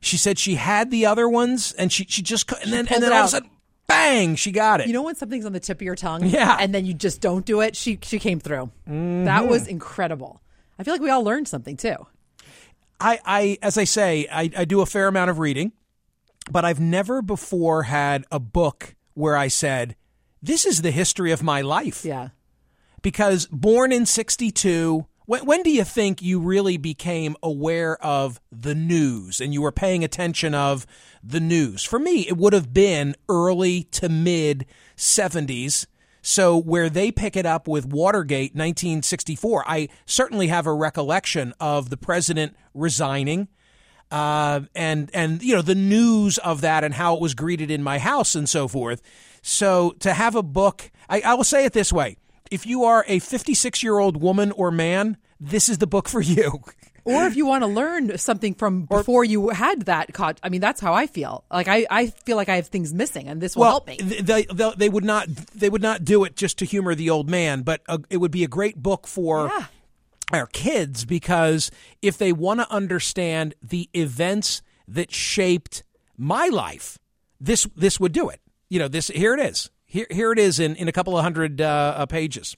She 0.00 0.16
said 0.16 0.38
she 0.38 0.54
had 0.54 0.90
the 0.90 1.04
other 1.06 1.28
ones, 1.28 1.72
and 1.72 1.92
she 1.92 2.04
she 2.08 2.22
just 2.22 2.46
cou- 2.46 2.56
and 2.62 2.72
then 2.72 2.86
and 2.88 3.02
then 3.02 3.12
it 3.12 3.12
all 3.12 3.20
of 3.20 3.26
a 3.26 3.28
sudden, 3.28 3.50
bang, 3.88 4.36
she 4.36 4.50
got 4.52 4.80
it. 4.80 4.86
You 4.86 4.94
know 4.94 5.02
when 5.02 5.16
something's 5.16 5.44
on 5.44 5.52
the 5.52 5.60
tip 5.60 5.78
of 5.78 5.82
your 5.82 5.94
tongue, 5.94 6.24
Yeah. 6.24 6.56
and 6.58 6.74
then 6.74 6.86
you 6.86 6.94
just 6.94 7.20
don't 7.20 7.44
do 7.44 7.60
it. 7.60 7.76
She 7.76 7.98
she 8.02 8.18
came 8.18 8.40
through. 8.40 8.70
Mhm. 8.88 9.26
That 9.26 9.46
was 9.48 9.66
incredible. 9.68 10.40
I 10.78 10.82
feel 10.84 10.94
like 10.94 11.02
we 11.02 11.10
all 11.10 11.22
learned 11.22 11.46
something 11.46 11.76
too. 11.76 11.96
I, 13.02 13.20
I 13.24 13.58
as 13.62 13.76
I 13.76 13.84
say, 13.84 14.28
I, 14.30 14.50
I 14.56 14.64
do 14.64 14.80
a 14.80 14.86
fair 14.86 15.08
amount 15.08 15.30
of 15.30 15.38
reading, 15.38 15.72
but 16.50 16.64
I've 16.64 16.80
never 16.80 17.20
before 17.20 17.84
had 17.84 18.24
a 18.30 18.38
book 18.38 18.94
where 19.14 19.36
I 19.36 19.48
said, 19.48 19.96
"This 20.40 20.64
is 20.64 20.82
the 20.82 20.90
history 20.90 21.32
of 21.32 21.42
my 21.42 21.60
life." 21.60 22.04
Yeah. 22.04 22.28
Because 23.02 23.46
born 23.46 23.90
in 23.90 24.06
'62, 24.06 25.06
when, 25.26 25.44
when 25.44 25.62
do 25.64 25.70
you 25.70 25.82
think 25.82 26.22
you 26.22 26.38
really 26.38 26.76
became 26.76 27.36
aware 27.42 28.02
of 28.04 28.40
the 28.52 28.76
news 28.76 29.40
and 29.40 29.52
you 29.52 29.62
were 29.62 29.72
paying 29.72 30.04
attention 30.04 30.54
of 30.54 30.86
the 31.22 31.40
news? 31.40 31.82
For 31.82 31.98
me, 31.98 32.28
it 32.28 32.36
would 32.36 32.52
have 32.52 32.72
been 32.72 33.16
early 33.28 33.82
to 33.84 34.08
mid 34.08 34.66
'70s. 34.96 35.86
So 36.22 36.56
where 36.56 36.88
they 36.88 37.10
pick 37.10 37.36
it 37.36 37.44
up 37.44 37.66
with 37.66 37.84
Watergate 37.84 38.54
1964, 38.54 39.64
I 39.66 39.88
certainly 40.06 40.46
have 40.46 40.66
a 40.66 40.72
recollection 40.72 41.52
of 41.58 41.90
the 41.90 41.96
president 41.96 42.56
resigning. 42.72 43.48
Uh, 44.10 44.60
and 44.74 45.10
and 45.14 45.42
you 45.42 45.54
know 45.56 45.62
the 45.62 45.74
news 45.74 46.36
of 46.38 46.60
that 46.60 46.84
and 46.84 46.94
how 46.94 47.14
it 47.14 47.20
was 47.20 47.34
greeted 47.34 47.70
in 47.70 47.82
my 47.82 47.98
house 47.98 48.34
and 48.34 48.46
so 48.46 48.68
forth. 48.68 49.00
So 49.40 49.96
to 50.00 50.12
have 50.12 50.34
a 50.34 50.42
book, 50.42 50.90
I, 51.08 51.22
I 51.22 51.34
will 51.34 51.44
say 51.44 51.64
it 51.64 51.72
this 51.72 51.92
way: 51.92 52.18
if 52.50 52.66
you 52.66 52.84
are 52.84 53.06
a 53.08 53.18
56 53.20 53.82
year 53.82 53.98
old 53.98 54.20
woman 54.20 54.52
or 54.52 54.70
man, 54.70 55.16
this 55.40 55.70
is 55.70 55.78
the 55.78 55.86
book 55.86 56.10
for 56.10 56.20
you. 56.20 56.60
Or 57.04 57.26
if 57.26 57.36
you 57.36 57.46
want 57.46 57.62
to 57.62 57.66
learn 57.66 58.16
something 58.18 58.54
from 58.54 58.82
before 58.84 59.24
you 59.24 59.48
had 59.48 59.82
that 59.82 60.12
caught, 60.12 60.38
I 60.42 60.48
mean, 60.48 60.60
that's 60.60 60.80
how 60.80 60.94
I 60.94 61.06
feel. 61.08 61.44
Like 61.50 61.66
I, 61.66 61.86
I 61.90 62.06
feel 62.06 62.36
like 62.36 62.48
I 62.48 62.56
have 62.56 62.68
things 62.68 62.94
missing, 62.94 63.28
and 63.28 63.40
this 63.40 63.56
will 63.56 63.62
well, 63.62 63.70
help 63.72 63.88
me. 63.88 63.96
They, 63.96 64.44
they 64.44 64.72
they 64.76 64.88
would 64.88 65.04
not 65.04 65.26
they 65.26 65.68
would 65.68 65.82
not 65.82 66.04
do 66.04 66.24
it 66.24 66.36
just 66.36 66.58
to 66.58 66.64
humor 66.64 66.94
the 66.94 67.10
old 67.10 67.28
man, 67.28 67.62
but 67.62 67.82
uh, 67.88 67.98
it 68.08 68.18
would 68.18 68.30
be 68.30 68.44
a 68.44 68.48
great 68.48 68.80
book 68.80 69.06
for 69.06 69.50
our 70.32 70.46
kids 70.46 71.04
because 71.04 71.70
if 72.00 72.16
they 72.18 72.32
want 72.32 72.60
to 72.60 72.70
understand 72.70 73.54
the 73.62 73.88
events 73.94 74.62
that 74.86 75.12
shaped 75.12 75.82
my 76.16 76.46
life, 76.48 76.98
this 77.40 77.66
this 77.76 77.98
would 77.98 78.12
do 78.12 78.28
it. 78.28 78.40
You 78.68 78.78
know, 78.78 78.88
this 78.88 79.08
here 79.08 79.34
it 79.34 79.40
is. 79.40 79.70
Here 79.84 80.06
here 80.10 80.32
it 80.32 80.38
is 80.38 80.60
in 80.60 80.76
in 80.76 80.88
a 80.88 80.92
couple 80.92 81.16
of 81.16 81.24
hundred 81.24 81.60
uh, 81.60 81.94
uh, 81.96 82.06
pages. 82.06 82.56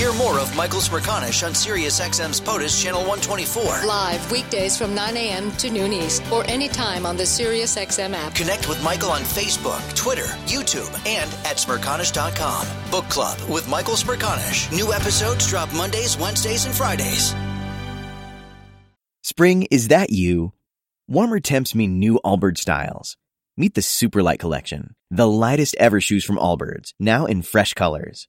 Hear 0.00 0.14
more 0.14 0.38
of 0.38 0.56
Michael 0.56 0.80
Smerconish 0.80 1.46
on 1.46 1.52
SiriusXM's 1.52 2.40
POTUS 2.40 2.82
Channel 2.82 3.00
124. 3.00 3.86
Live 3.86 4.32
weekdays 4.32 4.74
from 4.74 4.94
9 4.94 5.14
a.m. 5.14 5.52
to 5.58 5.68
noon 5.68 5.92
East 5.92 6.22
or 6.32 6.42
anytime 6.48 7.04
on 7.04 7.18
the 7.18 7.24
SiriusXM 7.24 8.14
app. 8.14 8.34
Connect 8.34 8.66
with 8.66 8.82
Michael 8.82 9.10
on 9.10 9.20
Facebook, 9.20 9.94
Twitter, 9.94 10.24
YouTube, 10.46 10.90
and 11.06 11.30
at 11.44 11.58
Smerconish.com. 11.58 12.66
Book 12.90 13.10
Club 13.10 13.38
with 13.50 13.68
Michael 13.68 13.92
Smerconish. 13.92 14.74
New 14.74 14.90
episodes 14.90 15.46
drop 15.46 15.70
Mondays, 15.74 16.16
Wednesdays, 16.16 16.64
and 16.64 16.74
Fridays. 16.74 17.34
Spring, 19.22 19.68
is 19.70 19.88
that 19.88 20.08
you? 20.08 20.54
Warmer 21.08 21.40
temps 21.40 21.74
mean 21.74 21.98
new 21.98 22.18
Allbirds 22.24 22.56
styles. 22.56 23.18
Meet 23.54 23.74
the 23.74 23.82
Superlight 23.82 24.38
Collection, 24.38 24.94
the 25.10 25.28
lightest 25.28 25.76
ever 25.78 26.00
shoes 26.00 26.24
from 26.24 26.36
Allbirds, 26.36 26.94
now 26.98 27.26
in 27.26 27.42
fresh 27.42 27.74
colors. 27.74 28.28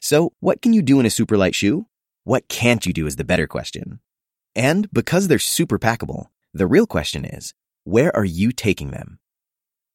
So, 0.00 0.32
what 0.40 0.62
can 0.62 0.72
you 0.72 0.82
do 0.82 0.98
in 0.98 1.06
a 1.06 1.10
superlight 1.10 1.54
shoe? 1.54 1.86
What 2.24 2.48
can't 2.48 2.84
you 2.84 2.92
do 2.92 3.06
is 3.06 3.16
the 3.16 3.24
better 3.24 3.46
question. 3.46 4.00
And 4.56 4.90
because 4.92 5.28
they're 5.28 5.38
super 5.38 5.78
packable, 5.78 6.26
the 6.54 6.66
real 6.66 6.86
question 6.86 7.24
is, 7.24 7.54
where 7.84 8.14
are 8.16 8.24
you 8.24 8.50
taking 8.50 8.90
them? 8.90 9.18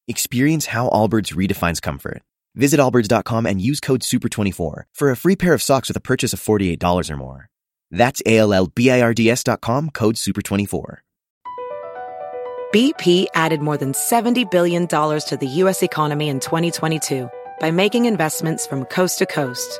Experience 0.07 0.67
how 0.67 0.89
Allbirds 0.89 1.33
redefines 1.33 1.81
comfort. 1.81 2.21
Visit 2.55 2.79
allbirds.com 2.79 3.45
and 3.45 3.61
use 3.61 3.79
code 3.79 4.01
SUPER24 4.01 4.83
for 4.93 5.11
a 5.11 5.17
free 5.17 5.35
pair 5.35 5.53
of 5.53 5.61
socks 5.61 5.89
with 5.89 5.97
a 5.97 6.01
purchase 6.01 6.31
of 6.33 6.39
$48 6.39 7.09
or 7.09 7.17
more. 7.17 7.49
That's 7.91 8.21
A-L-L-B-I-R-D-S 8.25 9.43
dot 9.43 9.61
com, 9.61 9.89
code 9.89 10.15
SUPER24. 10.15 10.97
BP 12.73 13.27
added 13.33 13.61
more 13.61 13.77
than 13.77 13.93
$70 13.93 14.49
billion 14.51 14.87
to 14.87 15.37
the 15.39 15.47
U.S. 15.47 15.81
economy 15.81 16.27
in 16.27 16.39
2022 16.39 17.29
by 17.59 17.71
making 17.71 18.05
investments 18.05 18.67
from 18.67 18.85
coast 18.85 19.19
to 19.19 19.25
coast. 19.25 19.79